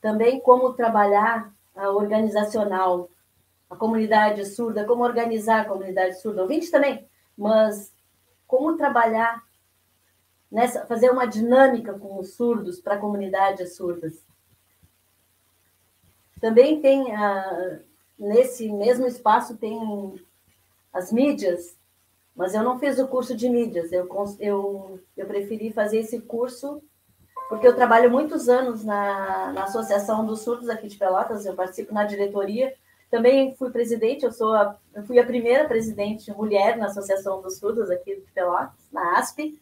[0.01, 3.09] Também como trabalhar a organizacional,
[3.69, 6.41] a comunidade surda, como organizar a comunidade surda.
[6.41, 7.07] Ouvinte também,
[7.39, 7.93] mas
[8.45, 9.41] como trabalhar
[10.51, 14.25] nessa, fazer uma dinâmica com os surdos para comunidades surdas.
[16.41, 17.79] Também tem a,
[18.17, 20.21] nesse mesmo espaço tem
[20.91, 21.77] as mídias,
[22.35, 24.07] mas eu não fiz o curso de mídias, eu,
[24.39, 26.81] eu, eu preferi fazer esse curso
[27.47, 31.93] porque eu trabalho muitos anos na, na Associação dos Surdos aqui de Pelotas, eu participo
[31.93, 32.75] na diretoria,
[33.09, 37.57] Também fui presidente, eu sou a, eu fui a primeira presidente mulher na Associação dos
[37.57, 39.59] Surdos aqui de Pelotas, na ASP.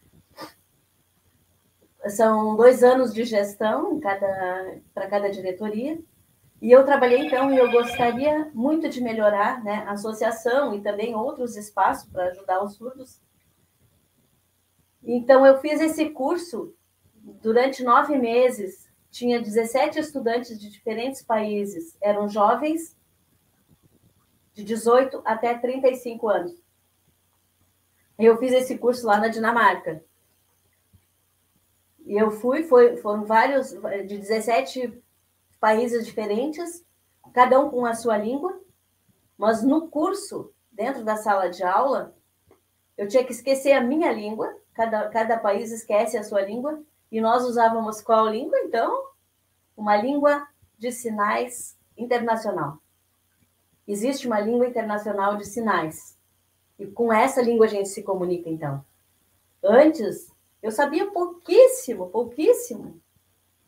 [2.09, 5.97] São dois anos de gestão para cada diretoria.
[6.61, 11.15] E eu trabalhei, então, e eu gostaria muito de melhorar né, a associação e também
[11.15, 13.21] outros espaços para ajudar os surdos.
[15.03, 16.73] Então, eu fiz esse curso
[17.13, 18.89] durante nove meses.
[19.11, 22.96] Tinha 17 estudantes de diferentes países, eram jovens
[24.57, 26.63] de 18 até 35 anos.
[28.17, 30.03] Eu fiz esse curso lá na Dinamarca.
[32.03, 33.69] E eu fui, foi, foram vários,
[34.07, 34.99] de 17
[35.59, 36.83] países diferentes,
[37.33, 38.59] cada um com a sua língua,
[39.37, 42.15] mas no curso, dentro da sala de aula,
[42.97, 46.81] eu tinha que esquecer a minha língua, cada, cada país esquece a sua língua,
[47.11, 49.11] e nós usávamos qual língua, então?
[49.75, 50.47] Uma língua
[50.79, 52.81] de sinais internacional.
[53.87, 56.17] Existe uma língua internacional de sinais.
[56.77, 58.83] E com essa língua a gente se comunica, então.
[59.63, 60.31] Antes,
[60.61, 62.99] eu sabia pouquíssimo, pouquíssimo.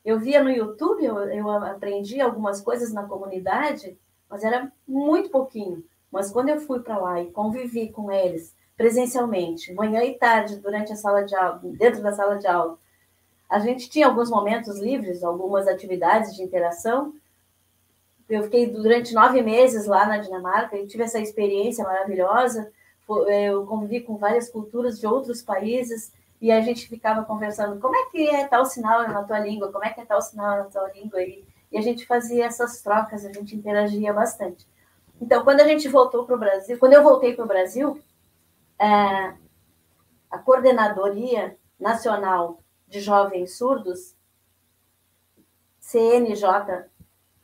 [0.04, 3.98] Eu via no YouTube, eu, eu aprendi algumas coisas na comunidade,
[4.30, 5.84] mas era muito pouquinho.
[6.12, 10.94] Mas quando eu fui para lá e convivi com eles presencialmente, manhã e tarde, durante
[10.94, 12.78] a sala de aula, dentro da sala de aula,
[13.50, 17.14] a gente tinha alguns momentos livres, algumas atividades de interação.
[18.30, 22.72] Eu fiquei durante nove meses lá na Dinamarca e tive essa experiência maravilhosa.
[23.28, 28.06] Eu convivi com várias culturas de outros países e a gente ficava conversando, como é
[28.06, 30.90] que é tal sinal na tua língua, como é que é tal sinal na tua
[30.94, 34.66] língua, e, e a gente fazia essas trocas, a gente interagia bastante.
[35.20, 38.02] Então, quando a gente voltou para o Brasil, quando eu voltei para o Brasil,
[38.80, 39.34] é,
[40.32, 44.16] a Coordenadoria Nacional de Jovens Surdos,
[45.80, 46.86] CNJ,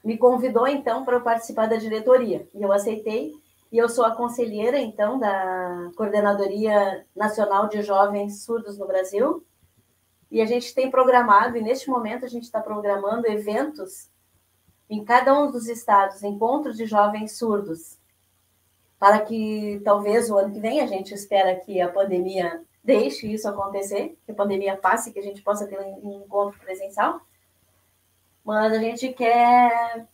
[0.06, 3.34] me convidou então para participar da diretoria, e eu aceitei,
[3.72, 9.44] e eu sou a conselheira, então, da Coordenadoria Nacional de Jovens Surdos no Brasil.
[10.30, 14.08] E a gente tem programado, e neste momento a gente está programando eventos
[14.88, 17.98] em cada um dos estados, encontros de jovens surdos,
[19.00, 23.50] para que talvez o ano que vem a gente espera que a pandemia deixe isso
[23.50, 27.20] acontecer, que a pandemia passe, que a gente possa ter um encontro presencial.
[28.46, 30.08] Mas a gente quer.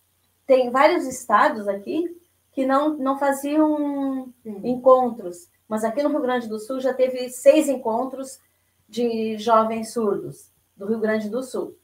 [0.47, 2.17] Tem vários estados aqui
[2.53, 5.49] que não, não faziam encontros.
[5.67, 8.39] Mas aqui no Rio Grande do Sul já teve seis encontros
[8.87, 11.77] de jovens surdos do Rio Grande do Sul.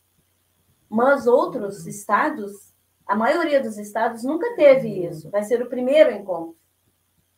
[0.90, 1.90] Mas outros uhum.
[1.90, 2.74] estados,
[3.06, 5.10] a maioria dos estados nunca teve uhum.
[5.10, 5.30] isso.
[5.30, 6.56] Vai ser o primeiro encontro.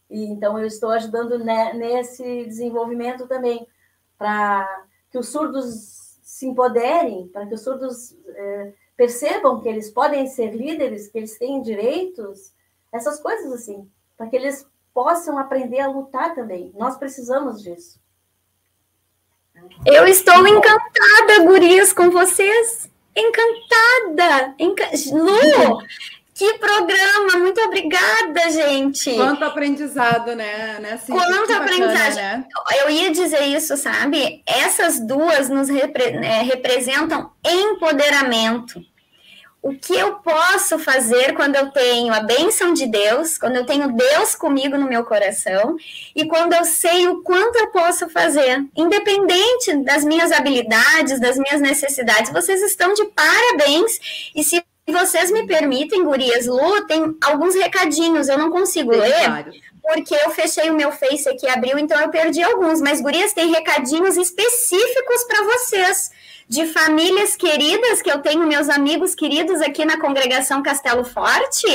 [0.10, 3.68] E, então eu estou ajudando nesse desenvolvimento também
[4.18, 10.28] para que os surdos se empoderem, para que os surdos é, percebam que eles podem
[10.28, 12.52] ser líderes, que eles têm direitos
[12.91, 16.74] essas coisas assim, para que eles possam aprender a lutar também.
[16.76, 17.97] Nós precisamos disso.
[19.86, 22.89] Eu estou encantada, gurias, com vocês.
[23.16, 24.54] Encantada!
[24.60, 24.89] Enca...
[25.14, 25.82] Lu,
[26.34, 27.38] que programa!
[27.38, 29.16] Muito obrigada, gente!
[29.16, 30.78] Quanto aprendizado, né?
[30.80, 30.93] né?
[30.93, 32.16] Assim, Quanto aprendizado!
[32.16, 32.47] Né?
[32.82, 34.43] Eu ia dizer isso, sabe?
[34.45, 36.12] Essas duas nos repre...
[36.12, 38.88] né, representam empoderamento
[39.62, 43.91] o que eu posso fazer quando eu tenho a bênção de Deus, quando eu tenho
[43.91, 45.76] Deus comigo no meu coração
[46.16, 51.60] e quando eu sei o quanto eu posso fazer, independente das minhas habilidades, das minhas
[51.60, 52.32] necessidades.
[52.32, 58.38] Vocês estão de parabéns e se vocês me permitem, gurias, Lu, tem alguns recadinhos, eu
[58.38, 59.30] não consigo tem ler.
[59.30, 62.80] Vários porque eu fechei o meu Face aqui, abriu, então eu perdi alguns.
[62.80, 66.12] Mas, gurias, tem recadinhos específicos para vocês
[66.50, 71.68] de famílias queridas, que eu tenho meus amigos queridos aqui na congregação Castelo Forte,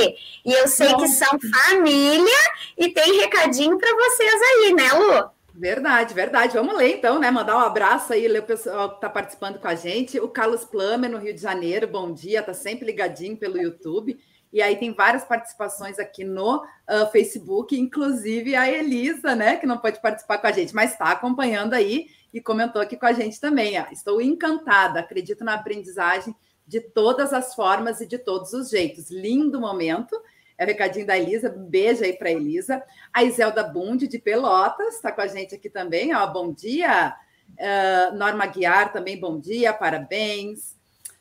[0.44, 1.04] e eu sei Nossa.
[1.04, 2.38] que são família,
[2.76, 5.30] e tem recadinho para vocês aí, né, Lu?
[5.54, 6.54] Verdade, verdade.
[6.54, 7.30] Vamos ler então, né?
[7.30, 10.18] Mandar um abraço aí, ler o pessoal que está participando com a gente.
[10.18, 14.18] O Carlos Plamer, no Rio de Janeiro, bom dia, tá sempre ligadinho pelo YouTube.
[14.52, 19.56] E aí tem várias participações aqui no uh, Facebook, inclusive a Elisa, né?
[19.56, 23.06] Que não pode participar com a gente, mas está acompanhando aí e comentou aqui com
[23.06, 23.76] a gente também.
[23.92, 26.34] Estou encantada, acredito na aprendizagem
[26.66, 29.08] de todas as formas e de todos os jeitos.
[29.08, 30.20] Lindo momento.
[30.58, 32.82] É o recadinho da Elisa, beijo aí para Elisa.
[33.12, 36.12] A Iselda Bund, de Pelotas, está com a gente aqui também.
[36.12, 37.16] Ó, bom dia.
[37.52, 40.76] Uh, Norma Guiar também, bom dia, parabéns.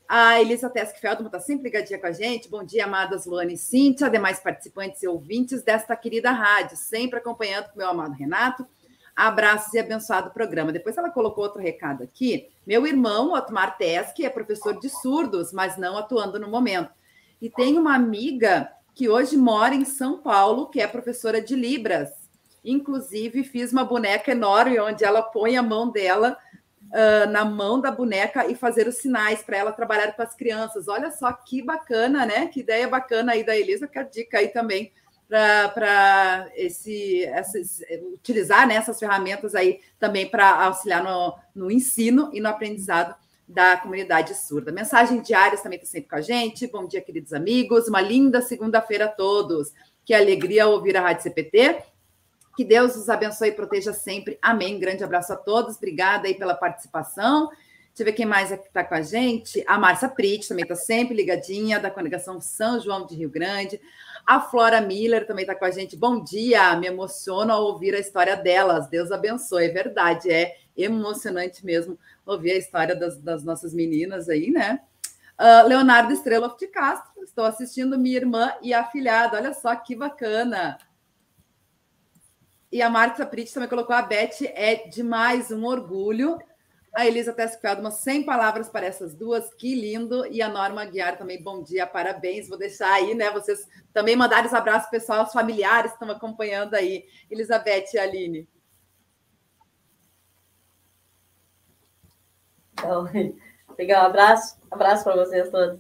[0.10, 2.50] A Elisa Teskfeldman está sempre ligadinha com a gente.
[2.50, 7.70] Bom dia, amadas Luane e Cíntia, demais participantes e ouvintes desta querida rádio, sempre acompanhando
[7.70, 8.68] com meu amado Renato
[9.16, 10.72] Abraços e abençoado programa.
[10.72, 12.50] Depois ela colocou outro recado aqui.
[12.66, 16.90] Meu irmão, Otmar Tesk, é professor de surdos, mas não atuando no momento.
[17.42, 22.10] E tem uma amiga que hoje mora em São Paulo, que é professora de Libras.
[22.64, 26.38] Inclusive, fiz uma boneca enorme onde ela põe a mão dela
[26.94, 30.88] uh, na mão da boneca e fazer os sinais para ela trabalhar com as crianças.
[30.88, 32.48] Olha só que bacana, né?
[32.48, 34.92] Que ideia bacana aí da Elisa, que a dica aí também
[35.74, 37.28] para esse,
[38.14, 43.16] utilizar né, essas ferramentas aí também para auxiliar no, no ensino e no aprendizado
[43.48, 44.72] da comunidade surda.
[44.72, 46.68] Mensagem diárias também está sempre com a gente.
[46.68, 47.88] Bom dia, queridos amigos.
[47.88, 49.74] Uma linda segunda-feira a todos.
[50.06, 51.84] Que alegria ouvir a Rádio CPT.
[52.56, 54.38] Que Deus os abençoe e proteja sempre.
[54.42, 54.80] Amém.
[54.80, 55.78] Grande abraço a todos.
[55.78, 57.50] Obrigada aí pela participação.
[57.50, 59.64] Deixa eu ver quem mais está com a gente.
[59.68, 63.80] A Márcia Prit também está sempre ligadinha, da Congregação São João de Rio Grande.
[64.26, 65.98] A Flora Miller também está com a gente.
[65.98, 68.88] Bom dia, me emociono ao ouvir a história delas.
[68.88, 69.66] Deus abençoe.
[69.66, 74.80] É verdade, é emocionante mesmo ouvir a história das, das nossas meninas aí, né?
[75.38, 79.36] Uh, Leonardo Estrela de Castro, estou assistindo minha irmã e afilhada.
[79.38, 80.78] Olha só que bacana.
[82.72, 86.40] E a Marta Prit também colocou a Beth, é demais, um orgulho.
[86.94, 90.26] A Elisa Tesqueldo, sem palavras para essas duas, que lindo.
[90.28, 92.48] E a Norma Guiar também, bom dia, parabéns.
[92.48, 93.32] Vou deixar aí, né?
[93.32, 98.48] Vocês também mandaram os abraços pessoal, os familiares que estão acompanhando aí, Elizabeth e Aline.
[102.74, 103.06] Então,
[103.76, 105.80] pegar um abraço, abraço para vocês todos.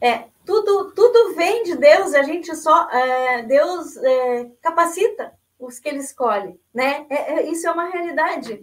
[0.00, 5.88] É, tudo, tudo vem de Deus, a gente só, é, Deus é, capacita os que
[5.88, 7.06] Ele escolhe, né?
[7.08, 8.62] É, é isso é uma realidade.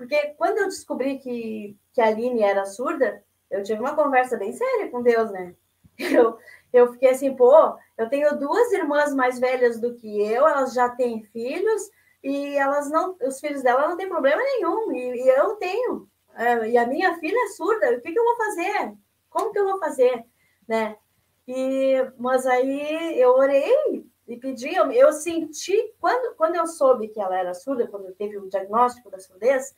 [0.00, 4.50] Porque quando eu descobri que, que a Aline era surda, eu tive uma conversa bem
[4.50, 5.54] séria com Deus, né?
[5.98, 6.38] Eu,
[6.72, 10.88] eu fiquei assim, pô, eu tenho duas irmãs mais velhas do que eu, elas já
[10.88, 11.90] têm filhos,
[12.24, 16.08] e elas não, os filhos dela não têm problema nenhum, e, e eu tenho.
[16.34, 18.94] É, e a minha filha é surda, o que, que eu vou fazer?
[19.28, 20.24] Como que eu vou fazer?
[20.66, 20.96] Né?
[21.46, 27.20] E, mas aí eu orei e pedi, eu, eu senti, quando, quando eu soube que
[27.20, 29.74] ela era surda, quando teve o diagnóstico da surdez,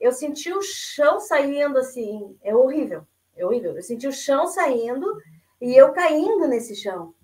[0.00, 3.74] eu senti o chão saindo assim, é horrível, é horrível.
[3.76, 5.20] Eu senti o chão saindo
[5.60, 7.14] e eu caindo nesse chão.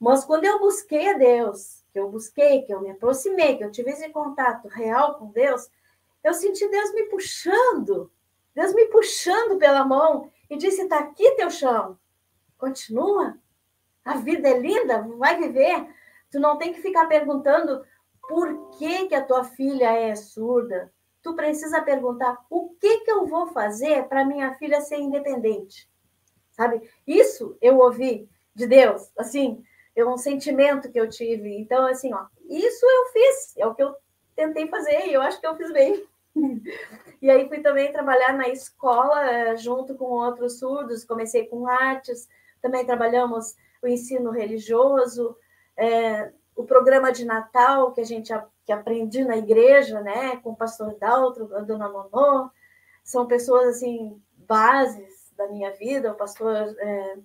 [0.00, 3.70] Mas quando eu busquei a Deus, que eu busquei, que eu me aproximei, que eu
[3.70, 5.70] tive esse contato real com Deus,
[6.22, 8.10] eu senti Deus me puxando,
[8.54, 11.98] Deus me puxando pela mão e disse: está aqui teu chão,
[12.56, 13.36] continua.
[14.04, 15.88] A vida é linda, vai viver.
[16.30, 17.84] Tu não tem que ficar perguntando
[18.28, 20.92] por que, que a tua filha é surda,
[21.24, 25.88] tu precisa perguntar o que, que eu vou fazer para minha filha ser independente.
[26.52, 26.88] Sabe?
[27.06, 29.64] Isso eu ouvi de Deus, assim,
[29.96, 31.56] é um sentimento que eu tive.
[31.56, 33.96] Então, assim, ó, isso eu fiz, é o que eu
[34.36, 36.06] tentei fazer e eu acho que eu fiz bem.
[37.22, 42.28] e aí fui também trabalhar na escola eh, junto com outros surdos, comecei com artes,
[42.60, 45.36] também trabalhamos o ensino religioso,
[45.76, 48.32] é, o programa de Natal que a gente
[48.64, 52.50] que aprendi na igreja, né, com o pastor Daltro, a dona Monô,
[53.02, 57.18] são pessoas assim bases da minha vida, o pastor é...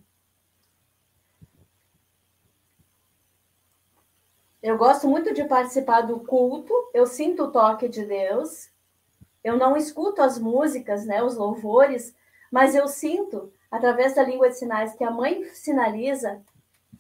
[4.62, 8.70] Eu gosto muito de participar do culto, eu sinto o toque de Deus.
[9.42, 12.14] Eu não escuto as músicas, né, os louvores,
[12.52, 16.44] mas eu sinto através da língua de sinais que a mãe sinaliza,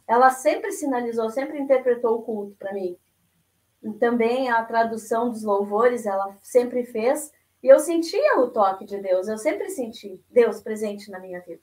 [0.07, 2.97] ela sempre sinalizou, sempre interpretou o culto para mim
[3.99, 9.27] também a tradução dos louvores ela sempre fez, e eu sentia o toque de Deus,
[9.27, 11.61] eu sempre senti Deus presente na minha vida.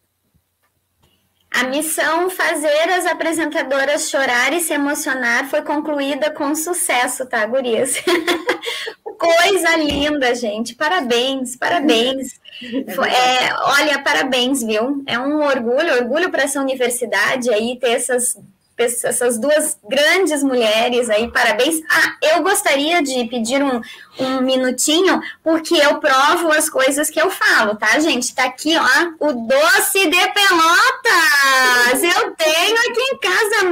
[1.50, 7.94] A missão fazer as apresentadoras chorar e se emocionar foi concluída com sucesso, tá, gurias?
[9.18, 10.74] Coisa linda, gente.
[10.74, 12.38] Parabéns, parabéns.
[12.58, 15.04] É, olha, parabéns, viu?
[15.06, 18.34] É um orgulho, orgulho para essa universidade aí ter essas
[18.78, 21.80] essas duas grandes mulheres aí, parabéns.
[21.88, 23.80] Ah, eu gostaria de pedir um,
[24.20, 28.34] um minutinho, porque eu provo as coisas que eu falo, tá, gente?
[28.34, 28.84] Tá aqui, ó,
[29.18, 32.02] o doce de pelotas!
[32.02, 33.64] Eu tenho aqui em casa,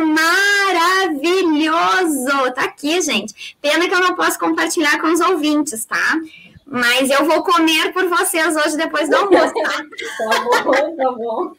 [1.13, 2.53] maravilhoso!
[2.55, 3.57] Tá aqui, gente.
[3.61, 6.19] Pena que eu não posso compartilhar com os ouvintes, tá?
[6.67, 9.85] Mas eu vou comer por vocês hoje depois do almoço, tá?
[10.31, 11.53] tá bom, tá bom.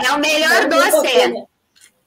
[0.00, 1.51] É o melhor doce.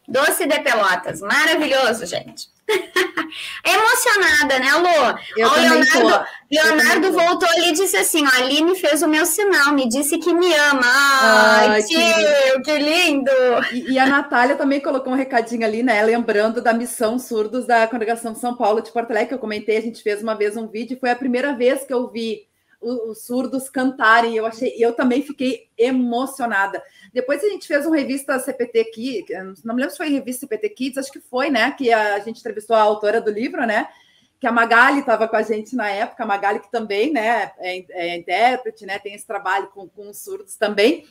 [0.07, 2.47] Doce de Pelotas, maravilhoso, gente.
[3.63, 5.19] Emocionada, né, Lu?
[5.37, 9.25] Eu o Leonardo, Leonardo voltou ali e disse assim: ó, a Aline fez o meu
[9.25, 10.81] sinal, me disse que me ama.
[10.83, 12.61] Ai, Ai tio, que...
[12.61, 13.31] que lindo!
[13.71, 16.01] E, e, a Natália também colocou um recadinho ali, né?
[16.03, 19.81] Lembrando da missão surdos da Congregação São Paulo de Porto Alegre, que eu comentei, a
[19.81, 22.47] gente fez uma vez um vídeo, foi a primeira vez que eu vi
[22.81, 24.35] os, surdos cantarem.
[24.35, 26.81] Eu achei, eu também fiquei emocionada.
[27.15, 30.69] Depois a gente fez uma revista CPT Kids, não me lembro se foi revista CPT
[30.71, 31.71] Kids, acho que foi, né?
[31.71, 33.87] Que a gente entrevistou a autora do livro, né?
[34.37, 37.85] Que a Magali estava com a gente na época, a Magali que também, né, é,
[37.91, 38.99] é intérprete, né?
[38.99, 41.05] Tem esse trabalho com, com os surdos também.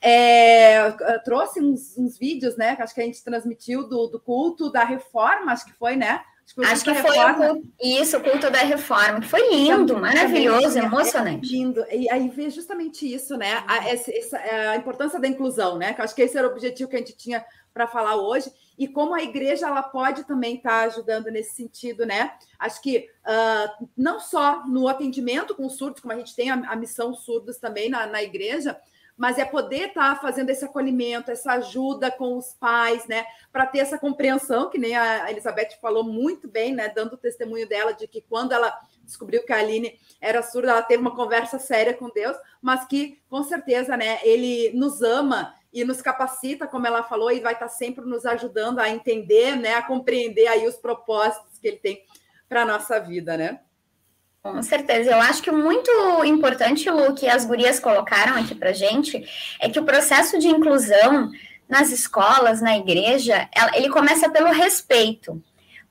[0.00, 0.90] É,
[1.26, 2.74] trouxe uns, uns, vídeos, né?
[2.74, 6.22] Que acho que a gente transmitiu do, do culto da reforma, acho que foi, né?
[6.58, 10.74] Acho que foi o culto, isso, o culto da reforma, que foi lindo, também, maravilhoso,
[10.74, 11.48] também, emocionante.
[11.48, 11.84] É lindo.
[11.90, 13.62] E aí vê justamente isso, né?
[13.66, 15.92] A, essa, essa, é, a importância da inclusão, né?
[15.94, 18.50] Que acho que esse era o objetivo que a gente tinha para falar hoje.
[18.76, 22.32] E como a igreja ela pode também estar tá ajudando nesse sentido, né?
[22.58, 26.76] Acho que uh, não só no atendimento com surdos, como a gente tem a, a
[26.76, 28.76] missão surdos também na, na igreja,
[29.20, 33.66] mas é poder estar tá fazendo esse acolhimento, essa ajuda com os pais, né, para
[33.66, 37.92] ter essa compreensão, que nem a Elizabeth falou muito bem, né, dando o testemunho dela
[37.92, 41.92] de que quando ela descobriu que a Aline era surda, ela teve uma conversa séria
[41.92, 47.02] com Deus, mas que com certeza, né, ele nos ama e nos capacita, como ela
[47.02, 50.76] falou, e vai estar tá sempre nos ajudando a entender, né, a compreender aí os
[50.76, 52.02] propósitos que ele tem
[52.48, 53.60] para nossa vida, né?
[54.42, 55.10] Com certeza.
[55.10, 55.90] Eu acho que muito
[56.24, 59.22] importante, o que as gurias colocaram aqui para gente,
[59.60, 61.30] é que o processo de inclusão
[61.68, 65.42] nas escolas, na igreja, ele começa pelo respeito.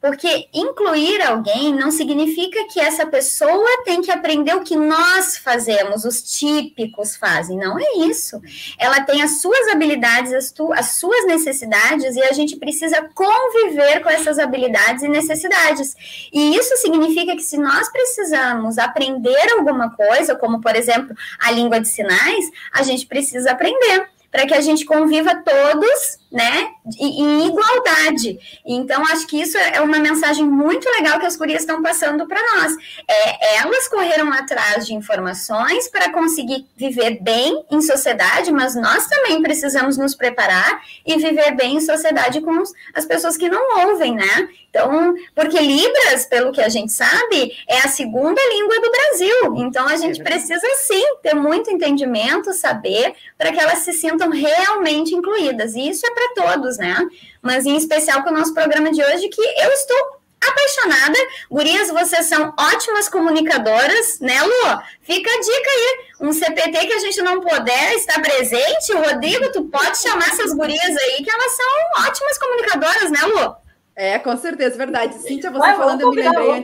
[0.02, 6.06] Porque incluir alguém não significa que essa pessoa tem que aprender o que nós fazemos,
[6.06, 7.58] os típicos fazem.
[7.58, 8.42] Não é isso.
[8.78, 14.02] Ela tem as suas habilidades, as, tu, as suas necessidades, e a gente precisa conviver
[14.02, 15.96] com essas habilidades e necessidades.
[16.32, 21.80] E isso significa que se nós precisamos aprender alguma coisa, como por exemplo a língua
[21.82, 26.70] de sinais, a gente precisa aprender para que a gente conviva todos, né,
[27.00, 28.40] em igualdade.
[28.66, 32.40] Então, acho que isso é uma mensagem muito legal que as gurias estão passando para
[32.56, 32.76] nós.
[33.08, 39.42] É, elas correram atrás de informações para conseguir viver bem em sociedade, mas nós também
[39.42, 42.62] precisamos nos preparar e viver bem em sociedade com
[42.94, 44.50] as pessoas que não ouvem, né?
[44.70, 49.56] Então, porque Libras, pelo que a gente sabe, é a segunda língua do Brasil.
[49.58, 55.16] Então, a gente precisa sim ter muito entendimento, saber, para que elas se sintam realmente
[55.16, 55.74] incluídas.
[55.74, 56.98] E isso é para todos, né?
[57.42, 61.18] Mas em especial com o nosso programa de hoje, que eu estou apaixonada.
[61.52, 64.82] Gurias, vocês são ótimas comunicadoras, né, Lu?
[65.02, 66.00] Fica a dica aí.
[66.22, 70.98] Um CPT que a gente não puder estar presente, Rodrigo, tu pode chamar essas gurias
[70.98, 71.66] aí, que elas são
[72.08, 73.56] ótimas comunicadoras, né, Lu?
[73.96, 75.16] É, com certeza, verdade.
[75.16, 76.64] Cíntia, você Vai, falando, eu me lembrei.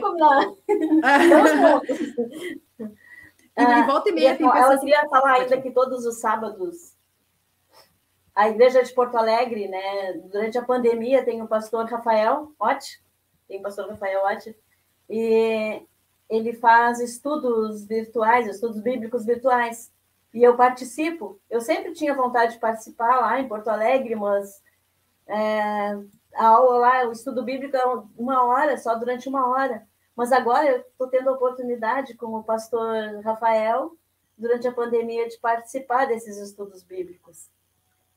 [3.58, 4.70] e, e volta e meia ah, tem pessoas...
[4.70, 6.95] Ela queria falar ainda que todos os sábados
[8.36, 13.02] a igreja de Porto Alegre, né, durante a pandemia tem o pastor Rafael Otti,
[13.48, 14.54] tem o pastor Rafael Otti,
[15.08, 15.82] e
[16.28, 19.90] ele faz estudos virtuais, estudos bíblicos virtuais.
[20.34, 21.40] E eu participo.
[21.48, 24.62] Eu sempre tinha vontade de participar lá em Porto Alegre, mas
[25.26, 25.98] é,
[26.34, 27.84] a aula lá, o estudo bíblico é
[28.18, 29.86] uma hora, só durante uma hora.
[30.14, 33.96] Mas agora eu estou tendo a oportunidade, com o pastor Rafael,
[34.36, 37.48] durante a pandemia, de participar desses estudos bíblicos.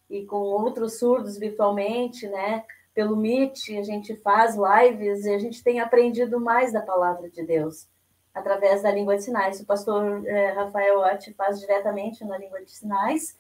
[0.10, 2.64] E com outros surdos virtualmente, né?
[2.94, 7.44] Pelo Meet, a gente faz lives e a gente tem aprendido mais da palavra de
[7.44, 7.88] Deus
[8.34, 9.60] através da língua de sinais.
[9.60, 13.36] O pastor é, Rafael Ott faz diretamente na língua de sinais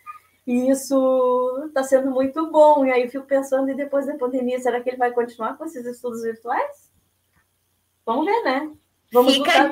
[0.46, 2.86] e isso está sendo muito bom.
[2.86, 5.66] E aí eu fico pensando, e depois da pandemia, será que ele vai continuar com
[5.66, 6.92] esses estudos virtuais?
[8.06, 8.72] Vamos ver, né?
[9.12, 9.72] Vamos Fica.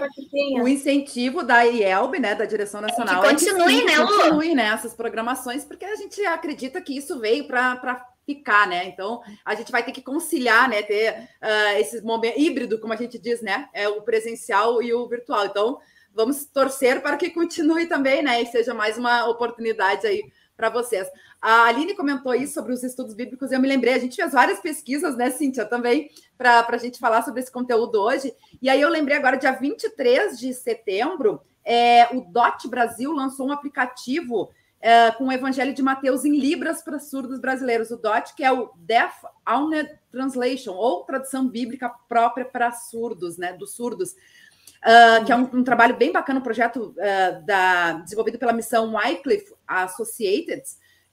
[0.61, 4.07] O incentivo da IELB, né, da Direção Nacional, que continue, é que sim, né, Lu?
[4.07, 8.85] Continue, né, essas programações, porque a gente acredita que isso veio para ficar, né?
[8.85, 10.83] Então a gente vai ter que conciliar, né?
[10.83, 13.69] Ter uh, esse momento híbrido, como a gente diz, né?
[13.73, 15.45] É o presencial e o virtual.
[15.45, 15.79] Então
[16.13, 18.41] vamos torcer para que continue também, né?
[18.41, 20.23] E seja mais uma oportunidade aí
[20.57, 21.07] para vocês.
[21.41, 24.31] A Aline comentou isso sobre os estudos bíblicos, e eu me lembrei, a gente fez
[24.31, 28.33] várias pesquisas, né, Cíntia, também, para a gente falar sobre esse conteúdo hoje.
[28.61, 33.51] E aí eu lembrei agora, dia 23 de setembro, é, o DOT Brasil lançou um
[33.51, 37.91] aplicativo é, com o Evangelho de Mateus em Libras para surdos brasileiros.
[37.91, 39.15] O DOT, que é o Deaf
[39.47, 44.15] Owned Translation, ou tradução bíblica própria para surdos, né, dos surdos.
[44.77, 48.93] Uh, que é um, um, trabalho bem bacana, um projeto uh, da, desenvolvido pela missão
[48.93, 50.61] Wycliffe Associated,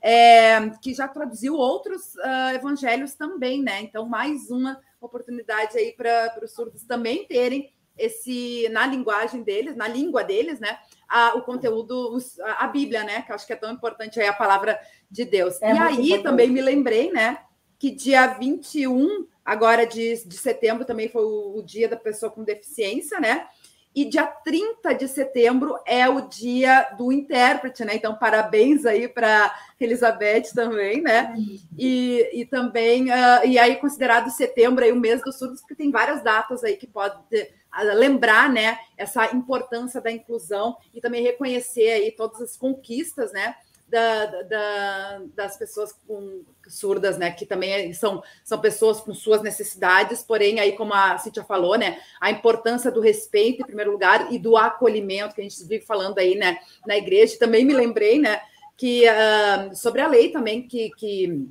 [0.07, 3.81] é, que já traduziu outros uh, evangelhos também, né?
[3.81, 9.89] Então, mais uma oportunidade aí para os surdos também terem esse, na linguagem deles, na
[9.89, 10.79] língua deles, né?
[11.09, 13.23] A, o conteúdo, a, a, Bíblia, né?
[13.23, 14.79] Que eu acho que é tão importante aí a palavra
[15.11, 15.61] de Deus.
[15.63, 16.23] É e aí importante.
[16.23, 17.39] também me lembrei, né?
[17.79, 22.45] Que dia 21 agora de, de setembro também foi o, o dia da pessoa com
[22.45, 23.47] deficiência, né?
[23.95, 27.95] E dia 30 de setembro é o dia do intérprete, né?
[27.95, 31.33] Então, parabéns aí para Elizabeth também, né?
[31.79, 35.93] E, e também, uh, e aí considerado setembro aí o mês dos surdos, porque tem
[35.93, 38.79] várias datas aí que pode uh, lembrar, né?
[38.97, 43.55] Essa importância da inclusão e também reconhecer aí todas as conquistas, né?
[43.87, 47.31] Da, da, das pessoas com surdas, né?
[47.31, 52.01] Que também são, são pessoas com suas necessidades, porém, aí, como a Cíntia falou, né?
[52.21, 56.19] A importância do respeito, em primeiro lugar, e do acolhimento, que a gente vive falando
[56.19, 56.59] aí, né?
[56.87, 58.41] Na igreja, também me lembrei, né?
[58.77, 61.47] Que uh, sobre a lei também, que, que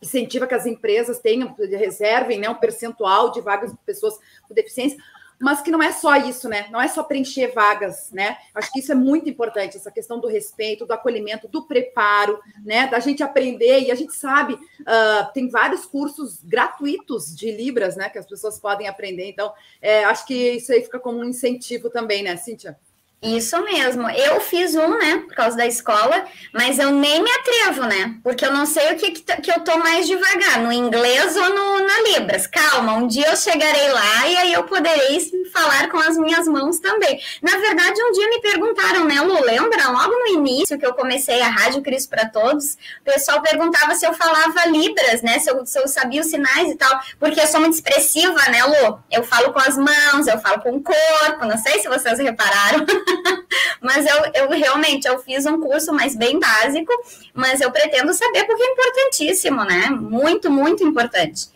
[0.00, 4.16] incentiva que as empresas tenham, reservem né, um percentual de vagas de pessoas
[4.46, 4.98] com deficiência
[5.40, 6.66] mas que não é só isso, né?
[6.70, 8.38] Não é só preencher vagas, né?
[8.54, 12.86] Acho que isso é muito importante, essa questão do respeito, do acolhimento, do preparo, né?
[12.88, 18.08] Da gente aprender, e a gente sabe, uh, tem vários cursos gratuitos de Libras, né?
[18.08, 19.28] Que as pessoas podem aprender.
[19.28, 22.78] Então, é, acho que isso aí fica como um incentivo também, né, Cíntia?
[23.20, 24.08] Isso mesmo.
[24.08, 28.14] Eu fiz um, né, por causa da escola, mas eu nem me atrevo, né?
[28.22, 31.80] Porque eu não sei o que, que, eu tô mais devagar, no inglês ou no,
[31.80, 32.46] na Libras.
[32.46, 35.18] Calma, um dia eu chegarei lá e aí eu poderei
[35.52, 37.20] falar com as minhas mãos também.
[37.42, 39.90] Na verdade, um dia me perguntaram, né, Lu, lembra?
[39.90, 44.06] Logo no início que eu comecei a Rádio Cristo para Todos, o pessoal perguntava se
[44.06, 45.40] eu falava Libras, né?
[45.40, 48.62] Se eu, se eu sabia os sinais e tal, porque eu sou muito expressiva, né,
[48.64, 49.00] Lu?
[49.10, 52.86] Eu falo com as mãos, eu falo com o corpo, não sei se vocês repararam.
[53.80, 56.92] mas eu, eu realmente eu fiz um curso mais bem básico,
[57.34, 59.88] mas eu pretendo saber porque é importantíssimo, né?
[59.90, 61.48] Muito, muito importante.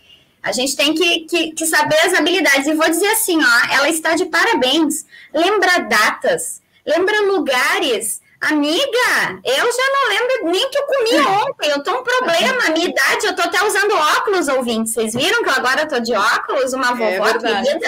[0.43, 2.67] A gente tem que, que, que saber as habilidades.
[2.67, 5.07] E vou dizer assim, ó, ela está de parabéns.
[5.33, 8.21] Lembra datas, lembra lugares.
[8.41, 11.71] Amiga, eu já não lembro nem que eu comi ontem.
[11.71, 12.67] Eu tô um problema.
[12.67, 14.93] A minha idade, eu tô até usando óculos, ouvintes.
[14.93, 16.73] Vocês viram que eu agora tô de óculos?
[16.73, 17.87] Uma é vovó é querida.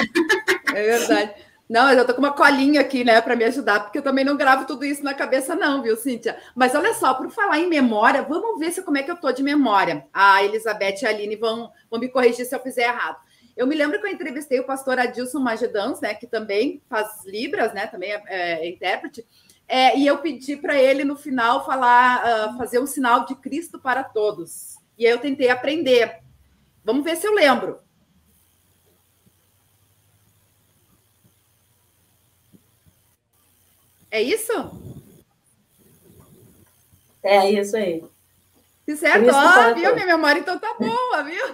[0.73, 1.44] É verdade.
[1.69, 4.37] Não, eu tô com uma colinha aqui, né, para me ajudar, porque eu também não
[4.37, 6.37] gravo tudo isso na cabeça, não, viu, Cíntia?
[6.55, 9.33] Mas olha só, por falar em memória, vamos ver se como é que eu tô
[9.33, 10.07] de memória.
[10.13, 13.17] A Elizabeth e a Aline vão, vão me corrigir se eu fizer errado.
[13.57, 17.73] Eu me lembro que eu entrevistei o pastor Adilson Magedans, né, que também faz Libras,
[17.73, 19.25] né, também é, é intérprete,
[19.67, 23.79] é, e eu pedi para ele no final falar, uh, fazer um sinal de Cristo
[23.79, 24.77] para todos.
[24.99, 26.21] E aí eu tentei aprender.
[26.85, 27.79] Vamos ver se eu lembro.
[34.15, 34.53] É isso?
[37.21, 38.05] É isso aí.
[38.87, 39.93] De certo, ó, viu?
[39.93, 41.45] Minha memória então tá boa, viu?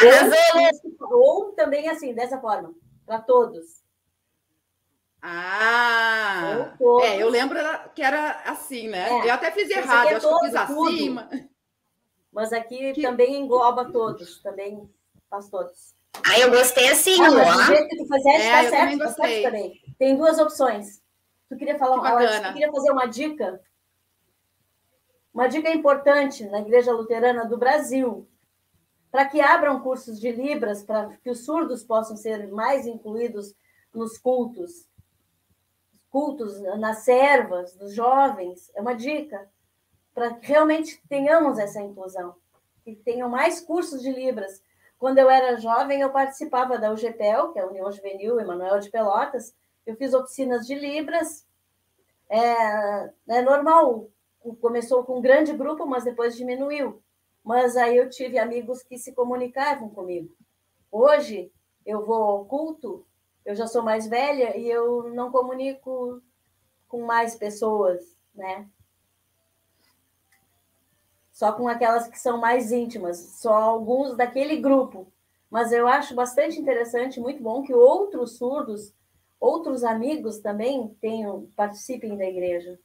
[1.12, 2.72] Ou também assim, dessa forma,
[3.04, 3.82] para todos.
[5.20, 7.58] Ah, é, eu lembro
[7.94, 9.10] que era assim, né?
[9.10, 9.28] É.
[9.28, 11.28] Eu até fiz errado, é acho todo, que eu fiz acima.
[12.32, 13.02] Mas aqui que...
[13.02, 14.88] também engloba todos, também
[15.28, 15.94] faz todos.
[16.24, 17.56] Ah, eu gostei assim, ah, ó.
[17.56, 19.87] Do jeito que tu fizeste, é, tá certo, tá certo também.
[19.98, 21.02] Tem duas opções.
[21.48, 23.60] Tu queria falar uma tu queria fazer uma dica?
[25.32, 28.28] Uma dica importante na Igreja Luterana do Brasil,
[29.10, 33.54] para que abram cursos de Libras, para que os surdos possam ser mais incluídos
[33.92, 34.88] nos cultos,
[36.10, 38.70] cultos nas servas, dos jovens.
[38.74, 39.48] É uma dica
[40.14, 42.34] para que realmente tenhamos essa inclusão,
[42.84, 44.62] que tenham mais cursos de Libras.
[44.98, 48.90] Quando eu era jovem, eu participava da UGPEL, que é a União Juvenil Emanuel de
[48.90, 49.54] Pelotas.
[49.88, 51.46] Eu fiz oficinas de Libras.
[52.28, 54.10] É, é normal,
[54.60, 57.02] começou com um grande grupo, mas depois diminuiu.
[57.42, 60.36] Mas aí eu tive amigos que se comunicavam comigo.
[60.92, 61.50] Hoje,
[61.86, 63.06] eu vou ao culto,
[63.46, 66.22] eu já sou mais velha e eu não comunico
[66.86, 68.68] com mais pessoas, né?
[71.38, 75.06] só com aquelas que são mais íntimas, só alguns daquele grupo.
[75.48, 78.92] Mas eu acho bastante interessante, muito bom que outros surdos,
[79.40, 82.78] outros amigos também tenham, participem da igreja.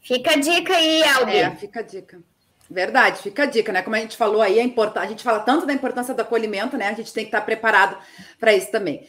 [0.00, 1.36] Fica a dica aí, Albi.
[1.36, 2.22] É, fica a dica.
[2.68, 3.82] Verdade, fica a dica, né?
[3.82, 5.06] Como a gente falou aí, é importante.
[5.06, 6.88] A gente fala tanto da importância do acolhimento, né?
[6.88, 7.96] A gente tem que estar preparado
[8.38, 9.08] para isso também.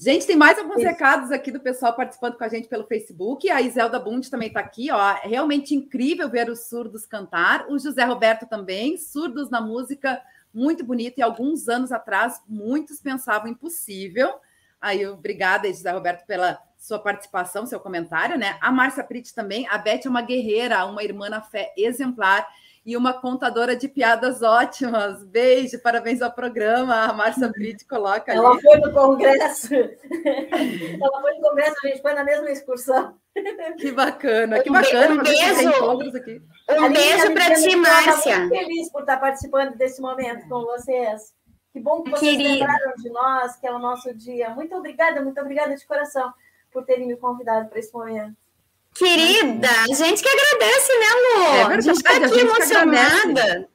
[0.00, 0.86] Gente, tem mais alguns Isso.
[0.86, 3.50] recados aqui do pessoal participando com a gente pelo Facebook.
[3.50, 4.98] A Iselda Bund também está aqui, ó.
[5.22, 7.66] É realmente incrível ver os surdos cantar.
[7.68, 10.18] O José Roberto também, surdos na música,
[10.54, 11.18] muito bonito.
[11.18, 14.32] E alguns anos atrás, muitos pensavam impossível.
[14.80, 18.56] Aí, obrigada, José Roberto, pela sua participação, seu comentário, né?
[18.60, 19.68] A Márcia Prit também.
[19.68, 22.46] A Beth é uma guerreira, uma irmã na fé exemplar
[22.84, 25.22] e uma contadora de piadas ótimas.
[25.24, 27.04] Beijo, parabéns ao programa.
[27.04, 28.62] A Márcia Brito coloca Ela ali.
[28.62, 29.74] foi no congresso.
[29.74, 33.14] Ela foi no congresso, a gente foi na mesma excursão.
[33.78, 35.14] Que bacana, que bacana.
[35.14, 36.42] Um beijo, aqui.
[36.70, 38.38] Um beijo para ti, Márcia.
[38.40, 41.32] Muito feliz por estar participando desse momento com vocês.
[41.72, 42.66] Que bom que vocês Querida.
[42.66, 44.50] lembraram de nós, que é o nosso dia.
[44.50, 46.32] Muito obrigada, muito obrigada de coração
[46.72, 48.36] por terem me convidado para esse momento.
[48.94, 51.42] Querida, a gente que agradece, né, Lu?
[51.42, 53.68] É verdade, a gente está aqui emocionada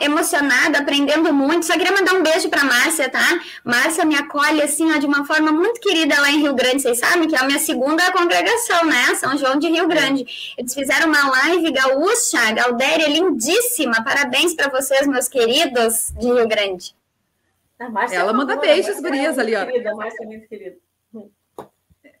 [0.00, 1.66] emocionada, aprendendo muito.
[1.66, 3.40] Só queria mandar um beijo para Márcia, tá?
[3.62, 6.80] Márcia me acolhe assim, ó, de uma forma muito querida lá em Rio Grande.
[6.80, 9.14] Vocês sabem que é a minha segunda congregação, né?
[9.16, 10.54] São João de Rio Grande.
[10.56, 14.02] Eles fizeram uma live gaúcha, Galdéria, lindíssima.
[14.02, 16.94] Parabéns para vocês, meus queridos de Rio Grande.
[18.16, 19.66] Ela manda beijos, gurias, ali, ó.
[19.66, 20.76] Querida, Márcia é muito querida.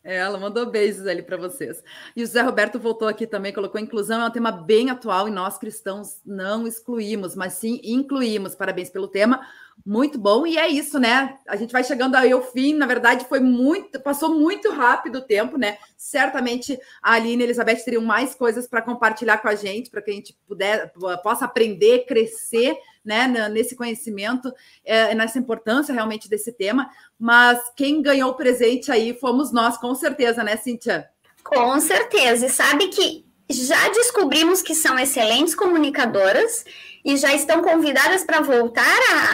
[0.06, 1.82] É, ela mandou beijos ali para vocês.
[2.14, 5.32] E o José Roberto voltou aqui também, colocou inclusão é um tema bem atual e
[5.32, 8.54] nós cristãos não excluímos, mas sim incluímos.
[8.54, 9.44] Parabéns pelo tema,
[9.84, 10.46] muito bom.
[10.46, 11.36] E é isso, né?
[11.48, 12.72] A gente vai chegando aí ao fim.
[12.74, 15.76] Na verdade, foi muito, passou muito rápido o tempo, né?
[15.96, 20.02] Certamente a Aline e a Elizabeth teriam mais coisas para compartilhar com a gente, para
[20.02, 24.52] que a gente puder, possa aprender, crescer né, nesse conhecimento,
[24.84, 26.90] é, nessa importância realmente desse tema.
[27.18, 31.08] Mas quem ganhou o presente aí fomos nós, com certeza, né, Cíntia?
[31.44, 32.46] Com certeza.
[32.46, 36.64] E sabe que já descobrimos que são excelentes comunicadoras
[37.06, 38.82] e já estão convidadas para voltar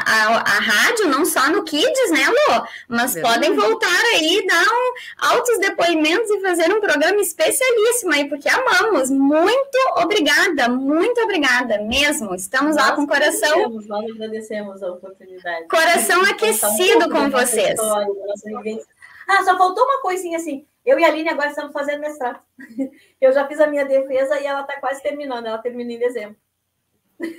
[0.06, 2.66] à, rádio, não só no Kids, né, Lu?
[2.86, 3.34] Mas Verdade.
[3.34, 4.94] podem voltar aí, dar um,
[5.34, 9.08] altos depoimentos e fazer um programa especialíssimo aí, porque amamos.
[9.08, 12.34] Muito obrigada, muito obrigada mesmo.
[12.34, 13.70] Estamos nós lá com o coração.
[13.70, 15.66] Nós agradecemos a oportunidade.
[15.68, 17.80] Coração aquecido um com vocês.
[17.80, 20.66] ah, só faltou uma coisinha assim.
[20.84, 22.38] Eu e a Aline agora estamos fazendo mestrado.
[23.18, 25.46] Eu já fiz a minha defesa e ela está quase terminando.
[25.46, 26.36] Ela termina em dezembro.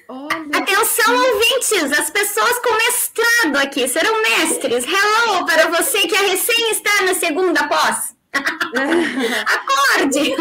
[0.07, 0.57] Olha.
[0.57, 4.86] Atenção, ouvintes, as pessoas com mestrado aqui serão mestres.
[4.86, 8.15] Hello para você que é recém está na segunda pós.
[9.45, 10.36] Acorde!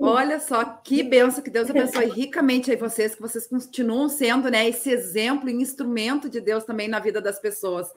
[0.00, 4.68] Olha só que benção que Deus abençoe ricamente aí vocês, que vocês continuam sendo né,
[4.68, 7.88] esse exemplo e instrumento de Deus também na vida das pessoas.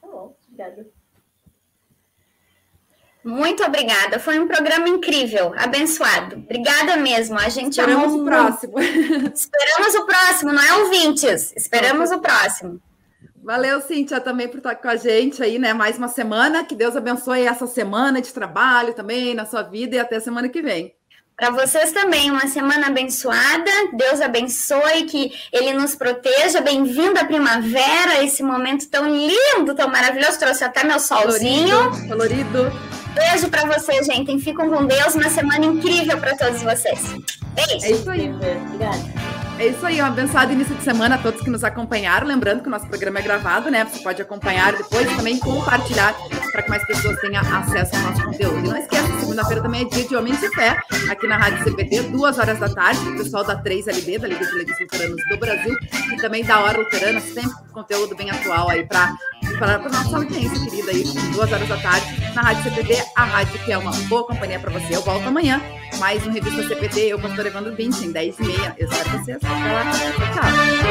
[0.00, 0.99] Tá bom, obrigada.
[3.24, 4.18] Muito obrigada.
[4.18, 6.36] Foi um programa incrível, abençoado.
[6.36, 7.38] Obrigada mesmo.
[7.38, 8.22] A gente Esperamos amou...
[8.22, 8.74] o próximo.
[8.80, 11.52] Esperamos o próximo, não é ouvintes.
[11.54, 12.80] Esperamos o próximo.
[13.42, 15.72] Valeu, Cíntia, também por estar com a gente aí, né?
[15.72, 16.64] Mais uma semana.
[16.64, 20.60] Que Deus abençoe essa semana de trabalho também na sua vida e até semana que
[20.60, 20.94] vem.
[21.40, 23.70] Para vocês também, uma semana abençoada.
[23.94, 26.60] Deus abençoe, que Ele nos proteja.
[26.60, 30.38] Bem-vindo à primavera, esse momento tão lindo, tão maravilhoso.
[30.38, 31.92] Trouxe até meu solzinho.
[32.06, 32.70] Colorido.
[33.14, 34.38] Beijo para vocês, gente.
[34.38, 35.14] Fiquem com Deus.
[35.14, 37.00] Uma semana incrível para todos vocês.
[37.54, 37.86] Beijo.
[37.86, 38.30] É isso aí.
[38.30, 39.39] Obrigada.
[39.60, 42.26] É isso aí, um abençoado início de semana a todos que nos acompanharam.
[42.26, 43.84] Lembrando que o nosso programa é gravado, né?
[43.84, 46.14] Você pode acompanhar depois e também compartilhar
[46.50, 48.58] para que mais pessoas tenham acesso ao nosso conteúdo.
[48.58, 50.78] E não esqueça, segunda-feira também é dia de Homens de Fé,
[51.10, 54.52] aqui na Rádio CPT, duas horas da tarde, o pessoal da 3LB, da Liga de
[54.54, 55.76] Leigos Luteranos do Brasil,
[56.10, 59.14] e também da Hora Luterana, sempre conteúdo bem atual aí para
[59.58, 63.58] para a nossa audiência querida aí, duas horas da tarde, na Rádio CPT, a rádio
[63.62, 64.96] que é uma boa companhia para você.
[64.96, 65.60] Eu volto amanhã,
[65.98, 68.74] mais um Revista CPT, eu, pastor Evandro Bintin, 10 e meia.
[68.78, 70.90] Eu espero vocês ela classificava.